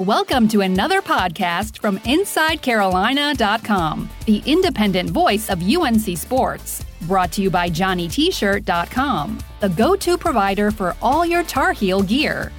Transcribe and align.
Welcome 0.00 0.48
to 0.48 0.62
another 0.62 1.00
podcast 1.00 1.78
from 1.78 2.00
InsideCarolina.com, 2.00 4.10
the 4.26 4.42
independent 4.44 5.10
voice 5.10 5.48
of 5.48 5.62
UNC 5.62 6.18
Sports. 6.18 6.84
Brought 7.02 7.30
to 7.30 7.42
you 7.42 7.48
by 7.48 7.70
JohnnyT-shirt.com, 7.70 9.38
the 9.60 9.68
go-to 9.68 10.18
provider 10.18 10.72
for 10.72 10.96
all 11.00 11.24
your 11.24 11.44
Tar 11.44 11.72
Heel 11.72 12.02
gear. 12.02 12.50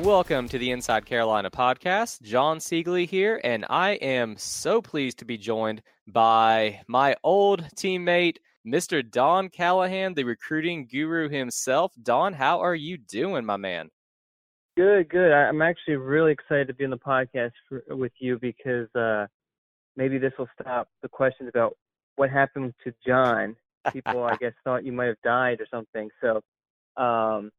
Welcome 0.00 0.48
to 0.48 0.58
the 0.58 0.72
Inside 0.72 1.06
Carolina 1.06 1.48
podcast. 1.48 2.22
Jon 2.22 2.58
Seiglie 2.58 3.06
here, 3.06 3.40
and 3.44 3.64
I 3.70 3.92
am 3.92 4.36
so 4.36 4.82
pleased 4.82 5.20
to 5.20 5.24
be 5.24 5.38
joined 5.38 5.80
by 6.08 6.80
my 6.88 7.14
old 7.22 7.62
teammate, 7.76 8.38
Mr. 8.66 9.08
Don 9.08 9.48
Callahan, 9.48 10.14
the 10.14 10.24
recruiting 10.24 10.88
guru 10.90 11.28
himself. 11.28 11.92
Don, 12.02 12.32
how 12.32 12.58
are 12.58 12.74
you 12.74 12.98
doing, 12.98 13.44
my 13.44 13.56
man? 13.56 13.90
Good, 14.76 15.08
good. 15.08 15.32
I'm 15.32 15.62
actually 15.62 15.96
really 15.96 16.32
excited 16.32 16.68
to 16.68 16.74
be 16.74 16.84
on 16.84 16.90
the 16.90 16.98
podcast 16.98 17.52
for, 17.66 17.82
with 17.88 18.12
you 18.18 18.38
because 18.38 18.94
uh, 18.94 19.26
maybe 19.96 20.18
this 20.18 20.32
will 20.38 20.48
stop 20.60 20.88
the 21.02 21.08
questions 21.08 21.48
about 21.48 21.76
what 22.16 22.28
happened 22.28 22.74
to 22.84 22.92
John. 23.06 23.56
People, 23.90 24.24
I 24.24 24.36
guess, 24.40 24.52
thought 24.64 24.84
you 24.84 24.92
might 24.92 25.06
have 25.06 25.20
died 25.24 25.62
or 25.62 25.66
something. 25.70 26.10
So, 26.20 26.42
um, 27.02 27.50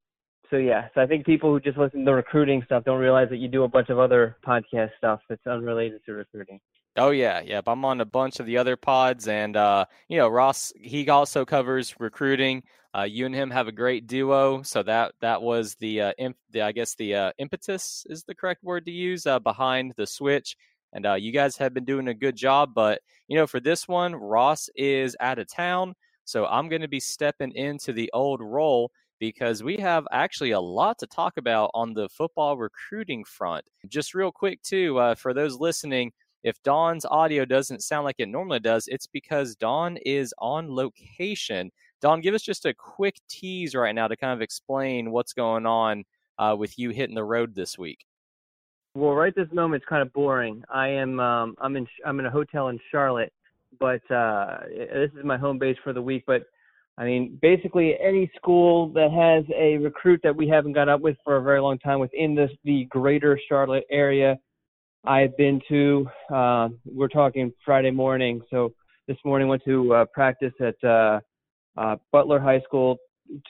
so 0.51 0.57
yeah. 0.57 0.89
So 0.93 1.01
I 1.01 1.07
think 1.07 1.25
people 1.25 1.51
who 1.51 1.59
just 1.59 1.77
listen 1.77 2.01
to 2.01 2.05
the 2.05 2.13
recruiting 2.13 2.61
stuff 2.65 2.83
don't 2.83 2.99
realize 2.99 3.29
that 3.29 3.37
you 3.37 3.47
do 3.47 3.63
a 3.63 3.67
bunch 3.67 3.89
of 3.89 3.97
other 3.97 4.37
podcast 4.45 4.91
stuff 4.99 5.19
that's 5.27 5.45
unrelated 5.47 6.01
to 6.05 6.13
recruiting. 6.13 6.59
Oh 6.97 7.11
yeah, 7.11 7.41
yeah. 7.45 7.61
I'm 7.67 7.85
on 7.85 8.01
a 8.01 8.05
bunch 8.05 8.39
of 8.39 8.45
the 8.47 8.57
other 8.57 8.75
pods, 8.75 9.27
and 9.27 9.55
uh, 9.55 9.85
you 10.09 10.17
know, 10.17 10.27
Ross 10.27 10.73
he 10.81 11.07
also 11.09 11.45
covers 11.45 11.93
recruiting. 11.99 12.63
Uh, 12.97 13.03
you 13.03 13.25
and 13.27 13.35
him 13.35 13.51
have 13.51 13.67
a 13.67 13.71
great 13.71 14.07
duo, 14.07 14.63
so 14.63 14.81
that 14.83 15.13
that 15.21 15.41
was 15.43 15.75
the, 15.75 16.01
uh, 16.01 16.13
imp, 16.17 16.37
the 16.51 16.61
I 16.63 16.71
guess 16.71 16.95
the 16.95 17.13
uh, 17.13 17.31
impetus 17.37 18.03
is 18.09 18.23
the 18.23 18.33
correct 18.33 18.63
word 18.63 18.85
to 18.85 18.91
use 18.91 19.27
uh, 19.27 19.37
behind 19.39 19.93
the 19.97 20.07
switch. 20.07 20.57
And 20.93 21.05
uh, 21.05 21.13
you 21.15 21.31
guys 21.31 21.57
have 21.57 21.73
been 21.73 21.85
doing 21.85 22.07
a 22.07 22.13
good 22.15 22.35
job, 22.35 22.73
but 22.73 23.01
you 23.27 23.37
know 23.37 23.45
for 23.45 23.59
this 23.59 23.87
one, 23.87 24.15
Ross 24.15 24.67
is 24.75 25.15
out 25.19 25.37
of 25.37 25.47
town, 25.53 25.93
so 26.25 26.47
I'm 26.47 26.67
going 26.69 26.81
to 26.81 26.87
be 26.87 26.99
stepping 26.99 27.51
into 27.53 27.93
the 27.93 28.09
old 28.13 28.41
role 28.41 28.91
because 29.19 29.63
we 29.63 29.77
have 29.77 30.07
actually 30.11 30.51
a 30.51 30.59
lot 30.59 30.97
to 30.99 31.07
talk 31.07 31.37
about 31.37 31.69
on 31.75 31.93
the 31.93 32.09
football 32.09 32.57
recruiting 32.57 33.23
front. 33.23 33.65
Just 33.87 34.15
real 34.15 34.31
quick 34.31 34.61
too, 34.63 34.97
uh, 34.97 35.13
for 35.15 35.33
those 35.33 35.59
listening. 35.59 36.11
If 36.47 36.61
Don's 36.63 37.05
audio 37.05 37.45
doesn't 37.45 37.83
sound 37.83 38.05
like 38.05 38.15
it 38.19 38.29
normally 38.29 38.59
does, 38.59 38.87
it's 38.87 39.07
because 39.07 39.55
Don 39.55 39.97
is 39.97 40.33
on 40.39 40.73
location 40.73 41.71
Don, 41.99 42.21
give 42.21 42.35
us 42.35 42.43
just 42.43 42.65
a 42.65 42.73
quick 42.73 43.15
tease 43.27 43.73
right 43.73 43.95
now 43.95 44.07
to 44.07 44.15
kind 44.15 44.33
of 44.33 44.41
explain 44.41 45.11
what's 45.11 45.33
going 45.33 45.65
on 45.65 46.03
uh, 46.37 46.55
with 46.57 46.77
you 46.77 46.91
hitting 46.91 47.15
the 47.15 47.23
road 47.23 47.55
this 47.55 47.77
week. 47.77 48.05
Well, 48.93 49.13
right 49.13 49.33
this 49.35 49.47
moment 49.51 49.81
it's 49.81 49.89
kind 49.89 50.01
of 50.01 50.13
boring. 50.13 50.63
I 50.69 50.89
am 50.89 51.19
um, 51.19 51.55
I'm 51.59 51.75
in 51.75 51.87
I'm 52.05 52.19
in 52.19 52.25
a 52.25 52.31
hotel 52.31 52.69
in 52.69 52.79
Charlotte, 52.91 53.33
but 53.79 54.01
uh, 54.11 54.57
this 54.69 55.11
is 55.17 55.23
my 55.23 55.37
home 55.37 55.59
base 55.59 55.77
for 55.83 55.93
the 55.93 56.01
week. 56.01 56.23
But 56.25 56.43
I 56.97 57.05
mean, 57.05 57.37
basically 57.41 57.95
any 57.99 58.31
school 58.35 58.89
that 58.93 59.11
has 59.11 59.43
a 59.55 59.77
recruit 59.77 60.19
that 60.23 60.35
we 60.35 60.47
haven't 60.47 60.73
got 60.73 60.89
up 60.89 61.01
with 61.01 61.17
for 61.23 61.37
a 61.37 61.41
very 61.41 61.61
long 61.61 61.77
time 61.79 61.99
within 61.99 62.33
this 62.33 62.51
the 62.63 62.85
greater 62.85 63.39
Charlotte 63.47 63.85
area, 63.91 64.37
I've 65.05 65.35
been 65.37 65.61
to. 65.69 66.07
Uh, 66.33 66.69
we're 66.85 67.07
talking 67.07 67.53
Friday 67.63 67.91
morning, 67.91 68.41
so 68.49 68.73
this 69.07 69.17
morning 69.23 69.47
went 69.47 69.63
to 69.65 69.93
uh, 69.93 70.05
practice 70.05 70.53
at 70.59 70.75
uh, 70.83 71.19
uh, 71.77 71.95
Butler 72.11 72.39
High 72.39 72.61
School 72.61 72.97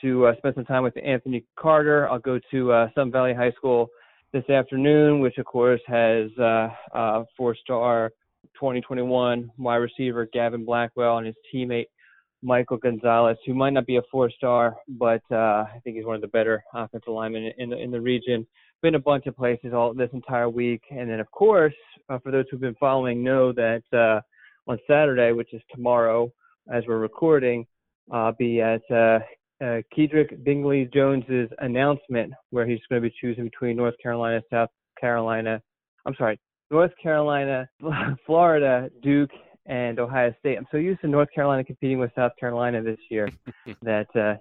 to 0.00 0.26
uh, 0.26 0.36
spend 0.38 0.54
some 0.54 0.64
time 0.64 0.82
with 0.82 0.94
Anthony 1.02 1.44
Carter. 1.58 2.08
I'll 2.08 2.18
go 2.18 2.38
to 2.50 2.72
uh, 2.72 2.88
Sun 2.94 3.10
Valley 3.10 3.34
High 3.34 3.52
School 3.52 3.88
this 4.32 4.48
afternoon, 4.50 5.20
which 5.20 5.38
of 5.38 5.46
course 5.46 5.80
has 5.86 6.30
uh, 6.38 6.68
uh, 6.94 7.24
four-star 7.36 8.10
2021 8.54 9.50
wide 9.56 9.76
receiver 9.76 10.28
Gavin 10.32 10.64
Blackwell 10.64 11.18
and 11.18 11.26
his 11.26 11.36
teammate 11.52 11.86
Michael 12.42 12.76
Gonzalez, 12.76 13.36
who 13.46 13.54
might 13.54 13.72
not 13.72 13.86
be 13.86 13.96
a 13.96 14.02
four-star, 14.12 14.76
but 14.88 15.22
uh, 15.30 15.64
I 15.74 15.80
think 15.82 15.96
he's 15.96 16.04
one 16.04 16.14
of 16.14 16.20
the 16.20 16.28
better 16.28 16.62
offensive 16.72 17.12
linemen 17.12 17.50
in 17.58 17.70
the 17.70 17.78
in 17.78 17.90
the 17.90 18.00
region. 18.00 18.46
Been 18.80 18.94
a 18.94 19.00
bunch 19.00 19.26
of 19.26 19.36
places 19.36 19.72
all 19.74 19.92
this 19.92 20.10
entire 20.12 20.48
week, 20.48 20.82
and 20.90 21.10
then 21.10 21.18
of 21.18 21.28
course, 21.32 21.74
uh, 22.08 22.18
for 22.20 22.30
those 22.30 22.44
who've 22.50 22.60
been 22.60 22.76
following, 22.78 23.24
know 23.24 23.52
that 23.52 23.82
uh, 23.92 24.20
on 24.70 24.78
Saturday, 24.86 25.32
which 25.32 25.52
is 25.52 25.60
tomorrow, 25.74 26.32
as 26.72 26.84
we're 26.86 26.98
recording, 26.98 27.66
uh, 28.12 28.32
be 28.38 28.60
at 28.60 28.82
uh, 28.90 29.18
uh, 29.60 29.80
Kedrick 29.96 30.44
Bingley 30.44 30.88
Jones's 30.94 31.50
announcement, 31.58 32.32
where 32.50 32.66
he's 32.66 32.78
going 32.88 33.02
to 33.02 33.08
be 33.08 33.14
choosing 33.20 33.44
between 33.44 33.76
North 33.76 33.94
Carolina, 34.00 34.40
South 34.48 34.70
Carolina. 35.00 35.60
I'm 36.06 36.14
sorry, 36.16 36.38
North 36.70 36.92
Carolina, 37.02 37.68
Florida, 38.26 38.90
Duke, 39.02 39.30
and 39.66 39.98
Ohio 39.98 40.32
State. 40.38 40.56
I'm 40.56 40.66
so 40.70 40.76
used 40.76 41.00
to 41.00 41.08
North 41.08 41.28
Carolina 41.34 41.64
competing 41.64 41.98
with 41.98 42.10
South 42.14 42.32
Carolina 42.38 42.82
this 42.82 42.98
year 43.10 43.28
that 43.82 44.06
uh, 44.14 44.36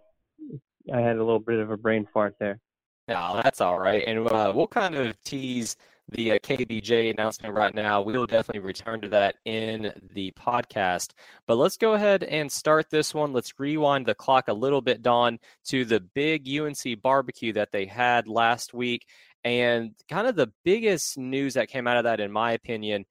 I 0.94 1.02
had 1.02 1.16
a 1.16 1.24
little 1.24 1.40
bit 1.40 1.60
of 1.60 1.72
a 1.72 1.78
brain 1.78 2.08
fart 2.14 2.36
there. 2.40 2.60
Yeah, 3.08 3.40
that's 3.42 3.62
all 3.62 3.80
right. 3.80 4.04
And 4.06 4.28
uh, 4.28 4.52
we'll 4.54 4.68
kind 4.68 4.96
of 4.96 5.22
tease 5.24 5.78
the 6.10 6.34
uh, 6.34 6.40
KBJ 6.40 7.12
announcement 7.14 7.54
right 7.54 7.74
now. 7.74 8.02
We 8.02 8.18
will 8.18 8.28
definitely 8.28 8.66
return 8.66 9.02
to 9.02 9.10
that 9.10 9.36
in 9.46 9.94
the 10.14 10.32
podcast. 10.32 11.12
But 11.48 11.56
let's 11.56 11.78
go 11.78 11.94
ahead 11.94 12.24
and 12.24 12.52
start 12.52 12.90
this 12.90 13.14
one. 13.14 13.34
Let's 13.34 13.60
rewind 13.60 14.06
the 14.06 14.16
clock 14.16 14.48
a 14.48 14.54
little 14.54 14.82
bit, 14.82 15.02
Don, 15.02 15.40
to 15.66 15.86
the 15.86 16.00
big 16.00 16.48
UNC 16.50 17.02
barbecue 17.02 17.54
that 17.54 17.72
they 17.72 17.86
had 17.86 18.28
last 18.28 18.74
week. 18.74 19.06
And 19.44 19.92
kind 20.10 20.28
of 20.28 20.36
the 20.36 20.52
biggest 20.66 21.18
news 21.18 21.54
that 21.54 21.70
came 21.70 21.88
out 21.88 21.98
of 21.98 22.04
that, 22.06 22.20
in 22.20 22.32
my 22.32 22.52
opinion, 22.52 23.06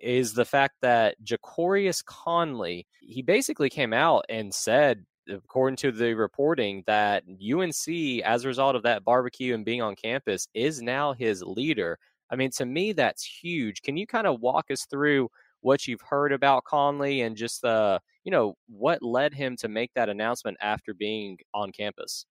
is 0.00 0.32
the 0.32 0.44
fact 0.46 0.76
that 0.80 1.16
Ja'Qurious 1.22 2.02
Conley, 2.04 2.86
he 3.00 3.20
basically 3.20 3.68
came 3.68 3.92
out 3.92 4.24
and 4.28 4.54
said, 4.54 5.04
according 5.28 5.76
to 5.76 5.92
the 5.92 6.14
reporting, 6.14 6.82
that 6.86 7.24
UNC, 7.26 8.22
as 8.24 8.44
a 8.44 8.48
result 8.48 8.76
of 8.76 8.82
that 8.82 9.04
barbecue 9.04 9.54
and 9.54 9.64
being 9.64 9.82
on 9.82 9.94
campus, 9.94 10.48
is 10.54 10.82
now 10.82 11.12
his 11.12 11.42
leader. 11.42 11.98
I 12.30 12.36
mean, 12.36 12.50
to 12.52 12.66
me, 12.66 12.92
that's 12.92 13.24
huge. 13.24 13.82
Can 13.82 13.96
you 13.96 14.06
kind 14.06 14.26
of 14.26 14.40
walk 14.40 14.70
us 14.70 14.86
through 14.90 15.28
what 15.60 15.86
you've 15.86 16.00
heard 16.00 16.32
about 16.32 16.64
Conley 16.64 17.22
and 17.22 17.36
just 17.36 17.62
the, 17.62 18.00
you 18.24 18.32
know, 18.32 18.54
what 18.68 19.02
led 19.02 19.34
him 19.34 19.56
to 19.56 19.68
make 19.68 19.90
that 19.94 20.08
announcement 20.08 20.56
after 20.60 20.94
being 20.94 21.38
on 21.54 21.72
campus? 21.72 22.26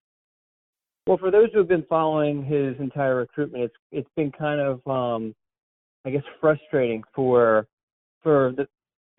Well, 1.06 1.18
for 1.18 1.30
those 1.30 1.48
who 1.52 1.58
have 1.58 1.68
been 1.68 1.86
following 1.88 2.44
his 2.44 2.78
entire 2.78 3.16
recruitment, 3.16 3.64
it's 3.64 3.74
it's 3.90 4.10
been 4.14 4.30
kind 4.30 4.60
of, 4.60 4.86
um, 4.86 5.34
I 6.04 6.10
guess, 6.10 6.22
frustrating 6.40 7.02
for 7.14 7.66
for 8.22 8.52
the 8.56 8.68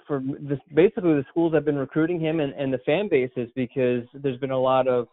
for 0.07 0.21
this, 0.39 0.59
basically 0.73 1.13
the 1.13 1.25
schools 1.29 1.53
have 1.53 1.65
been 1.65 1.77
recruiting 1.77 2.19
him 2.19 2.39
and, 2.39 2.53
and 2.53 2.73
the 2.73 2.79
fan 2.79 3.07
bases 3.09 3.49
because 3.55 4.03
there's 4.13 4.39
been 4.39 4.51
a 4.51 4.59
lot 4.59 4.87
of, 4.87 5.07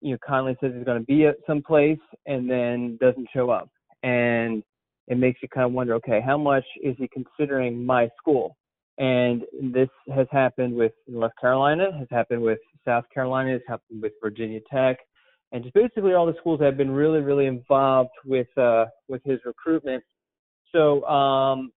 you 0.00 0.12
know, 0.12 0.18
Conley 0.26 0.56
says 0.60 0.72
he's 0.74 0.84
going 0.84 1.00
to 1.00 1.06
be 1.06 1.26
at 1.26 1.36
some 1.46 1.62
place 1.62 1.98
and 2.26 2.48
then 2.48 2.98
doesn't 3.00 3.28
show 3.34 3.50
up, 3.50 3.68
and 4.02 4.62
it 5.08 5.18
makes 5.18 5.42
you 5.42 5.48
kind 5.48 5.66
of 5.66 5.72
wonder, 5.72 5.94
okay, 5.94 6.20
how 6.24 6.36
much 6.36 6.64
is 6.82 6.94
he 6.98 7.08
considering 7.08 7.84
my 7.84 8.08
school? 8.18 8.56
And 8.98 9.42
this 9.72 9.88
has 10.14 10.26
happened 10.30 10.74
with 10.74 10.92
North 11.06 11.32
Carolina, 11.40 11.96
has 11.98 12.08
happened 12.10 12.42
with 12.42 12.58
South 12.84 13.04
Carolina, 13.14 13.52
has 13.52 13.60
happened 13.66 14.02
with 14.02 14.12
Virginia 14.22 14.60
Tech, 14.72 14.98
and 15.52 15.62
just 15.62 15.74
basically 15.74 16.14
all 16.14 16.26
the 16.26 16.34
schools 16.38 16.60
have 16.60 16.76
been 16.76 16.90
really, 16.90 17.20
really 17.20 17.46
involved 17.46 18.10
with 18.24 18.48
uh, 18.58 18.86
with 19.08 19.22
his 19.24 19.38
recruitment. 19.44 20.04
So 20.72 21.04
um, 21.04 21.72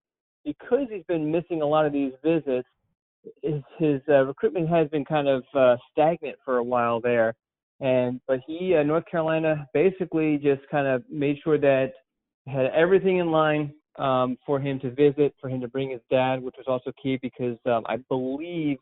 because 0.46 0.88
he's 0.90 1.04
been 1.08 1.32
missing 1.32 1.62
a 1.62 1.66
lot 1.66 1.86
of 1.86 1.94
these 1.94 2.14
visits, 2.24 2.68
his, 3.44 3.62
his 3.78 4.02
uh, 4.10 4.26
recruitment 4.26 4.68
has 4.70 4.88
been 4.90 5.06
kind 5.06 5.28
of 5.28 5.44
uh, 5.54 5.78
stagnant 5.92 6.38
for 6.44 6.58
a 6.58 6.64
while 6.64 7.00
there. 7.00 7.36
And 7.80 8.22
but 8.28 8.40
he, 8.46 8.76
uh, 8.76 8.84
North 8.84 9.06
Carolina, 9.10 9.68
basically 9.74 10.38
just 10.38 10.62
kind 10.70 10.88
of 10.88 11.04
made 11.10 11.38
sure 11.44 11.58
that 11.58 11.94
had 12.48 12.68
everything 12.68 13.18
in 13.18 13.32
line 13.32 13.74
um, 13.98 14.38
for 14.46 14.60
him 14.60 14.80
to 14.82 14.92
visit, 14.92 15.34
for 15.42 15.50
him 15.50 15.62
to 15.62 15.68
bring 15.68 15.90
his 15.90 16.02
dad, 16.10 16.42
which 16.42 16.56
was 16.58 16.68
also 16.68 16.92
key 17.02 17.18
because 17.22 17.58
um, 17.66 17.84
I 17.88 17.98
believe 18.10 18.78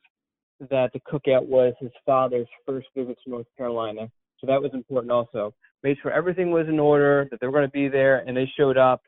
that 0.69 0.91
the 0.94 1.00
cookout 1.00 1.45
was 1.45 1.73
his 1.79 1.91
father's 2.06 2.47
first 2.65 2.88
visit 2.95 3.17
to 3.23 3.29
North 3.29 3.47
Carolina. 3.57 4.09
So 4.39 4.47
that 4.47 4.61
was 4.61 4.71
important 4.73 5.11
also. 5.11 5.53
Made 5.83 5.97
sure 6.01 6.11
everything 6.11 6.51
was 6.51 6.67
in 6.67 6.79
order, 6.79 7.27
that 7.31 7.39
they 7.39 7.47
were 7.47 7.53
going 7.53 7.65
to 7.65 7.71
be 7.71 7.88
there, 7.88 8.19
and 8.27 8.35
they 8.35 8.50
showed 8.57 8.77
up, 8.77 9.01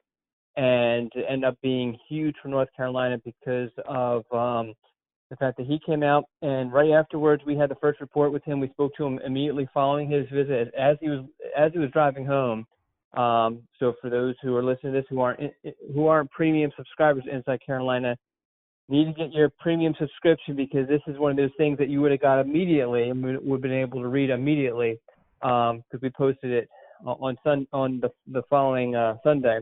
and 0.57 1.11
end 1.29 1.45
up 1.45 1.57
being 1.61 1.97
huge 2.09 2.35
for 2.41 2.47
North 2.49 2.69
Carolina 2.75 3.17
because 3.23 3.69
of 3.87 4.23
um, 4.31 4.73
the 5.29 5.35
fact 5.37 5.57
that 5.57 5.65
he 5.65 5.79
came 5.85 6.03
out, 6.03 6.25
and 6.41 6.73
right 6.73 6.91
afterwards 6.91 7.43
we 7.45 7.55
had 7.55 7.69
the 7.69 7.75
first 7.75 8.01
report 8.01 8.31
with 8.31 8.43
him. 8.43 8.59
We 8.59 8.69
spoke 8.69 8.91
to 8.97 9.05
him 9.05 9.19
immediately 9.25 9.67
following 9.73 10.09
his 10.09 10.27
visit 10.29 10.73
as 10.77 10.97
he 10.99 11.09
was 11.09 11.25
as 11.57 11.71
he 11.71 11.79
was 11.79 11.89
driving 11.91 12.25
home 12.25 12.65
um, 13.13 13.63
so 13.79 13.93
for 13.99 14.09
those 14.09 14.35
who 14.41 14.55
are 14.55 14.63
listening 14.63 14.93
to 14.93 14.99
this 14.99 15.07
who 15.09 15.19
aren't 15.19 15.51
who 15.93 16.07
aren't 16.07 16.31
premium 16.31 16.71
subscribers 16.77 17.23
Inside 17.29 17.59
Carolina, 17.65 18.15
need 18.87 19.05
to 19.05 19.13
get 19.13 19.33
your 19.33 19.49
premium 19.59 19.93
subscription 19.99 20.55
because 20.55 20.87
this 20.87 21.01
is 21.07 21.17
one 21.17 21.31
of 21.31 21.37
those 21.37 21.51
things 21.57 21.77
that 21.77 21.89
you 21.89 22.01
would 22.01 22.11
have 22.11 22.21
got 22.21 22.39
immediately 22.39 23.09
and 23.09 23.21
would 23.21 23.35
have 23.35 23.61
been 23.61 23.73
able 23.73 24.01
to 24.01 24.07
read 24.07 24.29
immediately 24.29 24.97
because 25.41 25.71
um, 25.71 25.99
we 26.01 26.09
posted 26.09 26.51
it 26.51 26.69
on 27.05 27.37
sun 27.43 27.67
on 27.73 27.99
the 27.99 28.09
the 28.31 28.43
following 28.49 28.95
uh, 28.95 29.15
Sunday. 29.23 29.59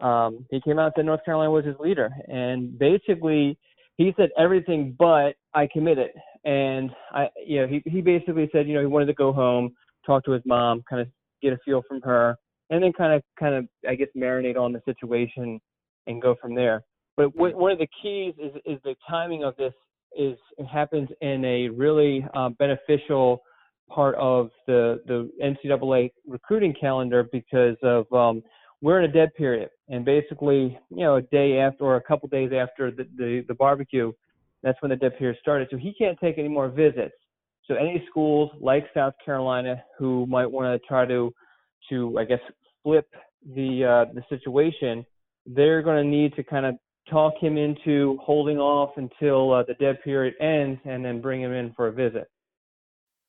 Um, 0.00 0.46
he 0.50 0.60
came 0.60 0.78
out 0.78 0.92
that 0.96 1.04
North 1.04 1.24
Carolina 1.24 1.50
was 1.50 1.64
his 1.64 1.76
leader, 1.78 2.10
and 2.28 2.78
basically 2.78 3.58
he 3.96 4.12
said 4.16 4.30
everything 4.38 4.94
but 4.98 5.34
I 5.54 5.68
committed. 5.72 6.10
And 6.44 6.90
I, 7.12 7.28
you 7.46 7.60
know, 7.60 7.66
he 7.66 7.82
he 7.86 8.00
basically 8.00 8.48
said, 8.52 8.68
you 8.68 8.74
know, 8.74 8.80
he 8.80 8.86
wanted 8.86 9.06
to 9.06 9.14
go 9.14 9.32
home, 9.32 9.74
talk 10.04 10.24
to 10.24 10.32
his 10.32 10.42
mom, 10.44 10.82
kind 10.88 11.00
of 11.00 11.08
get 11.42 11.52
a 11.52 11.58
feel 11.64 11.82
from 11.88 12.02
her, 12.02 12.36
and 12.70 12.82
then 12.82 12.92
kind 12.92 13.14
of 13.14 13.22
kind 13.38 13.54
of 13.54 13.66
I 13.88 13.94
guess 13.94 14.08
marinate 14.16 14.56
on 14.56 14.72
the 14.72 14.82
situation 14.84 15.60
and 16.06 16.20
go 16.20 16.34
from 16.40 16.54
there. 16.54 16.82
But 17.16 17.34
w- 17.34 17.56
one 17.56 17.72
of 17.72 17.78
the 17.78 17.88
keys 18.02 18.34
is 18.38 18.52
is 18.66 18.78
the 18.84 18.94
timing 19.08 19.44
of 19.44 19.56
this 19.56 19.72
is 20.16 20.36
it 20.58 20.66
happens 20.66 21.08
in 21.20 21.44
a 21.44 21.68
really 21.68 22.26
uh, 22.34 22.50
beneficial 22.50 23.42
part 23.88 24.14
of 24.16 24.50
the 24.66 25.00
the 25.06 25.30
NCAA 25.42 26.10
recruiting 26.26 26.74
calendar 26.78 27.28
because 27.32 27.76
of 27.82 28.12
um, 28.12 28.42
we're 28.84 28.98
in 28.98 29.08
a 29.08 29.12
dead 29.12 29.34
period, 29.34 29.70
and 29.88 30.04
basically, 30.04 30.78
you 30.90 31.04
know, 31.04 31.16
a 31.16 31.22
day 31.22 31.56
after 31.56 31.84
or 31.84 31.96
a 31.96 32.02
couple 32.02 32.28
days 32.28 32.50
after 32.54 32.90
the, 32.90 33.08
the, 33.16 33.42
the 33.48 33.54
barbecue, 33.54 34.12
that's 34.62 34.76
when 34.82 34.90
the 34.90 34.96
dead 34.96 35.16
period 35.18 35.38
started. 35.40 35.68
So 35.70 35.78
he 35.78 35.94
can't 35.94 36.20
take 36.20 36.36
any 36.36 36.48
more 36.48 36.68
visits. 36.68 37.14
So 37.66 37.76
any 37.76 38.04
schools 38.10 38.50
like 38.60 38.84
South 38.92 39.14
Carolina 39.24 39.82
who 39.98 40.26
might 40.26 40.44
want 40.44 40.66
to 40.78 40.86
try 40.86 41.06
to, 41.06 41.32
to 41.88 42.18
I 42.18 42.24
guess, 42.24 42.40
flip 42.82 43.08
the 43.56 44.06
uh, 44.06 44.12
the 44.12 44.22
situation, 44.28 45.06
they're 45.46 45.80
going 45.80 46.04
to 46.04 46.08
need 46.08 46.34
to 46.34 46.44
kind 46.44 46.66
of 46.66 46.74
talk 47.08 47.32
him 47.40 47.56
into 47.56 48.18
holding 48.22 48.58
off 48.58 48.90
until 48.98 49.54
uh, 49.54 49.62
the 49.62 49.74
dead 49.80 49.96
period 50.04 50.34
ends 50.42 50.78
and 50.84 51.02
then 51.02 51.22
bring 51.22 51.40
him 51.40 51.52
in 51.52 51.72
for 51.72 51.86
a 51.86 51.92
visit. 51.92 52.26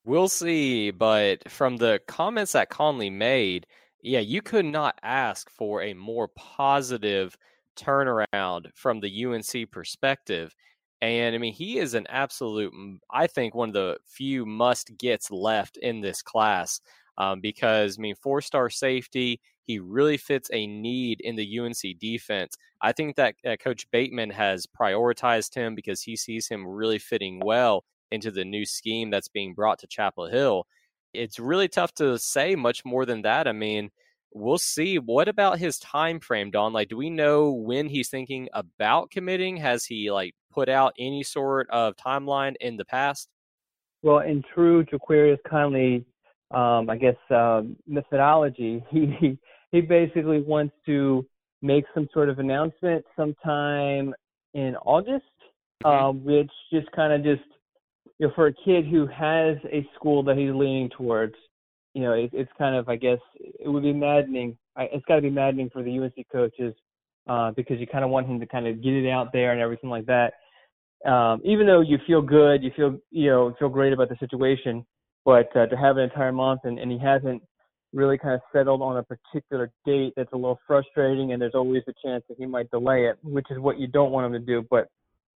We'll 0.03 0.27
see, 0.27 0.91
but 0.91 1.49
from 1.49 1.77
the 1.77 2.01
comments 2.07 2.51
that 2.51 2.69
Conley 2.69 3.09
made, 3.09 3.65
yeah, 4.05 4.19
you 4.19 4.41
could 4.43 4.65
not 4.65 4.99
ask 5.01 5.49
for 5.49 5.81
a 5.81 5.95
more 5.95 6.27
positive 6.27 7.35
turnaround 7.75 8.67
from 8.75 8.99
the 8.99 9.25
UNC 9.25 9.71
perspective. 9.71 10.55
And 11.01 11.33
I 11.33 11.39
mean, 11.39 11.53
he 11.53 11.79
is 11.79 11.95
an 11.95 12.05
absolute, 12.09 12.71
I 13.09 13.25
think, 13.25 13.55
one 13.55 13.69
of 13.69 13.73
the 13.73 13.97
few 14.05 14.45
must 14.45 14.95
gets 14.97 15.31
left 15.31 15.77
in 15.77 16.01
this 16.01 16.21
class 16.21 16.81
um, 17.17 17.41
because, 17.41 17.97
I 17.97 18.01
mean, 18.01 18.15
four 18.15 18.41
star 18.41 18.69
safety, 18.69 19.41
he 19.65 19.79
really 19.79 20.17
fits 20.17 20.51
a 20.53 20.67
need 20.67 21.19
in 21.21 21.35
the 21.35 21.59
UNC 21.59 21.99
defense. 21.99 22.55
I 22.81 22.91
think 22.91 23.15
that 23.15 23.35
uh, 23.43 23.55
Coach 23.55 23.89
Bateman 23.89 24.29
has 24.29 24.67
prioritized 24.67 25.55
him 25.55 25.73
because 25.73 26.03
he 26.03 26.15
sees 26.15 26.47
him 26.47 26.67
really 26.67 26.99
fitting 26.99 27.41
well 27.43 27.83
into 28.11 28.29
the 28.29 28.45
new 28.45 28.65
scheme 28.65 29.09
that's 29.09 29.29
being 29.29 29.55
brought 29.55 29.79
to 29.79 29.87
Chapel 29.87 30.27
Hill 30.27 30.67
it's 31.17 31.39
really 31.39 31.67
tough 31.67 31.93
to 31.95 32.17
say 32.17 32.55
much 32.55 32.83
more 32.85 33.05
than 33.05 33.21
that. 33.23 33.47
I 33.47 33.51
mean, 33.51 33.91
we'll 34.33 34.57
see. 34.57 34.99
What 34.99 35.27
about 35.27 35.57
his 35.57 35.79
time 35.79 36.19
frame, 36.19 36.51
Don? 36.51 36.73
Like, 36.73 36.89
do 36.89 36.97
we 36.97 37.09
know 37.09 37.51
when 37.51 37.87
he's 37.87 38.09
thinking 38.09 38.49
about 38.53 39.11
committing? 39.11 39.57
Has 39.57 39.85
he 39.85 40.11
like 40.11 40.35
put 40.51 40.69
out 40.69 40.93
any 40.99 41.23
sort 41.23 41.69
of 41.69 41.95
timeline 41.95 42.55
in 42.59 42.77
the 42.77 42.85
past? 42.85 43.29
Well, 44.03 44.19
in 44.19 44.43
true 44.53 44.85
Ja'Qurious 44.85 45.39
Conley, 45.47 46.05
um, 46.51 46.89
I 46.89 46.97
guess 46.97 47.15
um, 47.31 47.75
methodology, 47.87 48.83
he 48.91 49.37
he 49.71 49.81
basically 49.81 50.41
wants 50.41 50.75
to 50.85 51.25
make 51.61 51.85
some 51.93 52.07
sort 52.13 52.29
of 52.29 52.39
announcement 52.39 53.03
sometime 53.15 54.13
in 54.53 54.75
August, 54.85 55.25
mm-hmm. 55.83 55.87
um, 55.87 56.23
which 56.23 56.51
just 56.71 56.91
kind 56.91 57.11
of 57.11 57.23
just 57.23 57.49
you 58.19 58.27
know, 58.27 58.33
for 58.35 58.47
a 58.47 58.53
kid 58.53 58.85
who 58.85 59.07
has 59.07 59.57
a 59.71 59.87
school 59.95 60.23
that 60.23 60.37
he's 60.37 60.53
leaning 60.53 60.89
towards, 60.97 61.35
you 61.93 62.01
know, 62.01 62.13
it, 62.13 62.29
it's 62.33 62.51
kind 62.57 62.75
of, 62.75 62.87
I 62.89 62.95
guess, 62.95 63.19
it 63.39 63.67
would 63.67 63.83
be 63.83 63.93
maddening. 63.93 64.57
I, 64.75 64.83
it's 64.83 65.05
got 65.05 65.15
to 65.15 65.21
be 65.21 65.29
maddening 65.29 65.69
for 65.71 65.83
the 65.83 65.99
UNC 65.99 66.13
coaches 66.31 66.73
uh, 67.27 67.51
because 67.51 67.79
you 67.79 67.87
kind 67.87 68.03
of 68.03 68.09
want 68.09 68.27
him 68.27 68.39
to 68.39 68.45
kind 68.45 68.67
of 68.67 68.83
get 68.83 68.93
it 68.93 69.09
out 69.09 69.33
there 69.33 69.51
and 69.51 69.61
everything 69.61 69.89
like 69.89 70.05
that. 70.05 70.33
Um, 71.09 71.41
even 71.43 71.67
though 71.67 71.81
you 71.81 71.97
feel 72.07 72.21
good, 72.21 72.63
you 72.63 72.71
feel, 72.75 72.97
you 73.11 73.29
know, 73.29 73.53
feel 73.59 73.69
great 73.69 73.93
about 73.93 74.09
the 74.09 74.17
situation, 74.19 74.85
but 75.23 75.55
uh, 75.55 75.67
to 75.67 75.77
have 75.77 75.97
an 75.97 76.03
entire 76.03 76.31
month 76.31 76.61
and, 76.63 76.79
and 76.79 76.91
he 76.91 76.97
hasn't 76.97 77.41
really 77.93 78.17
kind 78.17 78.33
of 78.33 78.41
settled 78.51 78.81
on 78.81 78.97
a 78.97 79.03
particular 79.03 79.71
date, 79.85 80.13
that's 80.15 80.31
a 80.33 80.35
little 80.35 80.59
frustrating. 80.67 81.31
And 81.31 81.41
there's 81.41 81.55
always 81.55 81.83
a 81.87 81.93
chance 82.05 82.23
that 82.27 82.37
he 82.37 82.45
might 82.45 82.69
delay 82.71 83.05
it, 83.05 83.17
which 83.23 83.47
is 83.49 83.59
what 83.59 83.79
you 83.79 83.87
don't 83.87 84.11
want 84.11 84.25
him 84.25 84.33
to 84.33 84.39
do. 84.39 84.65
But 84.69 84.87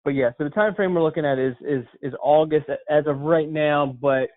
but 0.04 0.10
yeah, 0.10 0.30
so 0.38 0.44
the 0.44 0.50
time 0.50 0.74
frame 0.74 0.94
we're 0.94 1.02
looking 1.02 1.26
at 1.26 1.38
is 1.38 1.54
is 1.60 1.84
is 2.02 2.14
August 2.22 2.66
as 2.88 3.04
of 3.06 3.20
right 3.20 3.48
now, 3.48 3.96
but 4.00 4.28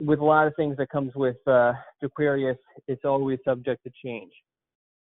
with 0.00 0.18
a 0.18 0.24
lot 0.24 0.46
of 0.46 0.54
things 0.56 0.76
that 0.76 0.88
comes 0.90 1.12
with 1.14 1.36
uh, 1.46 1.72
Ja'Qurious, 2.02 2.56
it's 2.88 3.04
always 3.04 3.38
subject 3.44 3.84
to 3.84 3.90
change. 4.04 4.32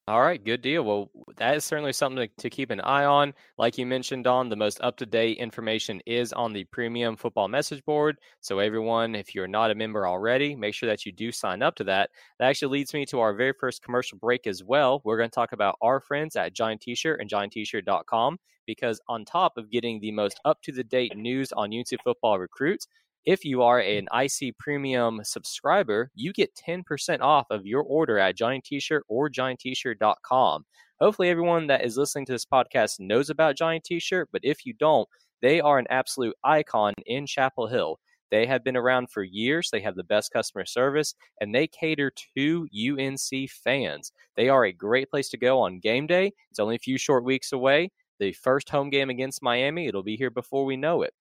All 0.06 0.20
right, 0.20 0.44
good 0.44 0.60
deal. 0.60 0.82
Well, 0.82 1.10
that 1.38 1.56
is 1.56 1.64
certainly 1.64 1.94
something 1.94 2.28
to, 2.36 2.50
keep 2.50 2.70
an 2.70 2.82
eye 2.82 3.06
on. 3.06 3.32
Like 3.56 3.78
you 3.78 3.86
mentioned, 3.86 4.24
Don, 4.24 4.50
the 4.50 4.56
most 4.56 4.78
up 4.82 4.98
to 4.98 5.06
date 5.06 5.38
information 5.38 6.02
is 6.04 6.30
on 6.34 6.52
the 6.52 6.64
premium 6.64 7.16
football 7.16 7.48
message 7.48 7.82
board. 7.86 8.18
So, 8.42 8.58
everyone, 8.58 9.14
if 9.14 9.34
you're 9.34 9.48
not 9.48 9.70
a 9.70 9.74
member 9.74 10.06
already, 10.06 10.54
make 10.56 10.74
sure 10.74 10.90
that 10.90 11.06
you 11.06 11.12
do 11.12 11.32
sign 11.32 11.62
up 11.62 11.74
to 11.76 11.84
that. 11.84 12.10
That 12.38 12.48
actually 12.50 12.78
leads 12.78 12.92
me 12.92 13.06
to 13.06 13.20
our 13.20 13.32
very 13.32 13.54
first 13.58 13.82
commercial 13.82 14.18
break 14.18 14.46
as 14.46 14.62
well. 14.62 15.00
We're 15.04 15.16
going 15.16 15.30
to 15.30 15.34
talk 15.34 15.52
about 15.52 15.78
our 15.80 16.00
friends 16.00 16.36
at 16.36 16.52
Johnny 16.52 16.76
T 16.76 16.94
shirt 16.94 17.22
and 17.22 17.30
johnnytshirt.com 17.30 18.38
because, 18.66 19.00
on 19.08 19.24
top 19.24 19.56
of 19.56 19.70
getting 19.70 20.00
the 20.00 20.12
most 20.12 20.38
up 20.44 20.60
to 20.64 20.72
the 20.72 20.84
date 20.84 21.16
news 21.16 21.50
on 21.52 21.72
UNC 21.72 21.88
football 22.04 22.38
recruits, 22.38 22.88
if 23.26 23.44
you 23.44 23.62
are 23.62 23.80
hmm. 23.80 23.88
an 23.88 24.08
IC 24.12 24.58
Premium 24.58 25.20
subscriber, 25.24 26.10
you 26.14 26.32
get 26.32 26.54
10% 26.54 27.20
off 27.20 27.46
of 27.50 27.66
your 27.66 27.82
order 27.82 28.18
at 28.18 28.36
Johnny 28.36 28.60
T-shirt 28.64 29.04
or 29.08 29.28
johnnyt-shirt.com. 29.28 30.64
Hopefully, 31.00 31.28
everyone 31.28 31.66
that 31.66 31.84
is 31.84 31.96
listening 31.96 32.26
to 32.26 32.32
this 32.32 32.46
podcast 32.46 33.00
knows 33.00 33.30
about 33.30 33.56
Johnny 33.56 33.80
T-shirt, 33.84 34.28
but 34.32 34.42
if 34.44 34.64
you 34.64 34.74
don't, 34.74 35.08
they 35.42 35.60
are 35.60 35.78
an 35.78 35.86
absolute 35.90 36.34
icon 36.44 36.94
in 37.06 37.26
Chapel 37.26 37.66
Hill. 37.66 37.98
They 38.30 38.46
have 38.46 38.64
been 38.64 38.76
around 38.76 39.10
for 39.10 39.22
years. 39.22 39.68
They 39.70 39.80
have 39.80 39.94
the 39.94 40.02
best 40.02 40.32
customer 40.32 40.64
service 40.64 41.14
and 41.40 41.54
they 41.54 41.66
cater 41.66 42.10
to 42.36 42.66
UNC 42.74 43.50
fans. 43.50 44.10
They 44.36 44.48
are 44.48 44.64
a 44.64 44.72
great 44.72 45.10
place 45.10 45.28
to 45.30 45.36
go 45.36 45.60
on 45.60 45.78
game 45.78 46.06
day. 46.06 46.32
It's 46.50 46.58
only 46.58 46.76
a 46.76 46.80
few 46.80 46.98
short 46.98 47.24
weeks 47.24 47.52
away. 47.52 47.90
The 48.18 48.32
first 48.32 48.70
home 48.70 48.90
game 48.90 49.10
against 49.10 49.42
Miami, 49.42 49.86
it'll 49.86 50.02
be 50.02 50.16
here 50.16 50.30
before 50.30 50.64
we 50.64 50.76
know 50.76 51.02
it. 51.02 51.14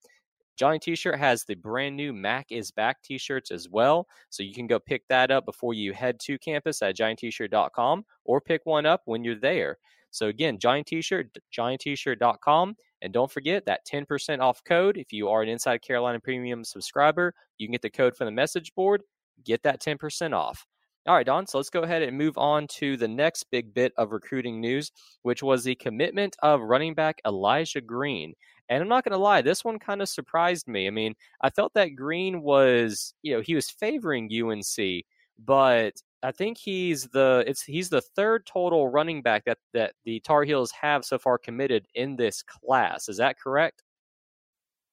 Johnny 0.55 0.79
T-shirt 0.79 1.17
has 1.17 1.43
the 1.43 1.55
brand 1.55 1.95
new 1.95 2.13
Mac 2.13 2.51
is 2.51 2.71
Back 2.71 3.01
T-shirts 3.01 3.51
as 3.51 3.69
well, 3.69 4.07
so 4.29 4.43
you 4.43 4.53
can 4.53 4.67
go 4.67 4.79
pick 4.79 5.07
that 5.07 5.31
up 5.31 5.45
before 5.45 5.73
you 5.73 5.93
head 5.93 6.19
to 6.21 6.37
campus 6.37 6.81
at 6.81 6.95
johnnytshirt.com 6.95 8.05
or 8.25 8.41
pick 8.41 8.65
one 8.65 8.85
up 8.85 9.01
when 9.05 9.23
you're 9.23 9.35
there. 9.35 9.77
So 10.11 10.27
again, 10.27 10.59
Johnny 10.59 10.83
T-shirt, 10.83 11.35
johnnytshirt.com, 11.51 12.75
and 13.01 13.13
don't 13.13 13.31
forget 13.31 13.65
that 13.65 13.85
10% 13.91 14.39
off 14.41 14.63
code 14.63 14.97
if 14.97 15.11
you 15.11 15.27
are 15.27 15.41
an 15.41 15.49
Inside 15.49 15.81
Carolina 15.81 16.19
Premium 16.19 16.63
subscriber. 16.63 17.33
You 17.57 17.67
can 17.67 17.71
get 17.71 17.81
the 17.81 17.89
code 17.89 18.15
from 18.15 18.25
the 18.25 18.31
message 18.31 18.75
board, 18.75 19.01
get 19.43 19.63
that 19.63 19.81
10% 19.81 20.33
off. 20.33 20.67
All 21.05 21.15
right, 21.15 21.25
Don. 21.25 21.45
So 21.47 21.57
let's 21.57 21.69
go 21.69 21.81
ahead 21.81 22.01
and 22.01 22.17
move 22.17 22.37
on 22.37 22.65
to 22.75 22.95
the 22.95 23.09
next 23.09 23.47
big 23.51 23.73
bit 23.73 23.91
of 23.97 24.13
recruiting 24.13 24.61
news, 24.61 24.89
which 25.23 25.43
was 25.43 25.63
the 25.65 25.75
commitment 25.75 26.37
of 26.41 26.61
running 26.61 26.93
back 26.93 27.19
Elijah 27.25 27.81
Green. 27.81 28.33
And 28.69 28.81
I'm 28.81 28.87
not 28.89 29.03
going 29.03 29.11
to 29.11 29.17
lie, 29.17 29.41
this 29.41 29.63
one 29.63 29.77
kind 29.77 30.01
of 30.01 30.09
surprised 30.09 30.67
me. 30.67 30.87
I 30.87 30.89
mean, 30.89 31.15
I 31.41 31.49
felt 31.49 31.73
that 31.73 31.95
Green 31.95 32.41
was, 32.41 33.13
you 33.21 33.35
know, 33.35 33.41
he 33.41 33.55
was 33.55 33.69
favoring 33.69 34.29
UNC, 34.31 35.03
but 35.37 35.93
I 36.23 36.31
think 36.31 36.57
he's 36.57 37.07
the 37.07 37.43
it's 37.45 37.63
he's 37.63 37.89
the 37.89 38.01
third 38.01 38.45
total 38.45 38.87
running 38.87 39.21
back 39.21 39.43
that 39.45 39.57
that 39.73 39.93
the 40.05 40.21
Tar 40.21 40.43
Heels 40.43 40.71
have 40.71 41.03
so 41.03 41.19
far 41.19 41.37
committed 41.37 41.85
in 41.95 42.15
this 42.15 42.41
class. 42.41 43.09
Is 43.09 43.17
that 43.17 43.37
correct? 43.37 43.83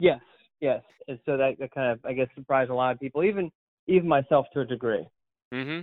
Yes, 0.01 0.21
yes. 0.61 0.83
And 1.07 1.21
so 1.25 1.37
that, 1.37 1.59
that 1.61 1.73
kind 1.73 1.93
of 1.93 2.01
I 2.05 2.15
guess 2.15 2.29
surprised 2.35 2.71
a 2.71 2.75
lot 2.75 2.93
of 2.93 3.01
people, 3.01 3.23
even 3.23 3.51
even 3.87 4.09
myself 4.09 4.47
to 4.55 4.61
a 4.61 4.65
degree. 4.65 5.07
Mm-hmm. 5.55 5.83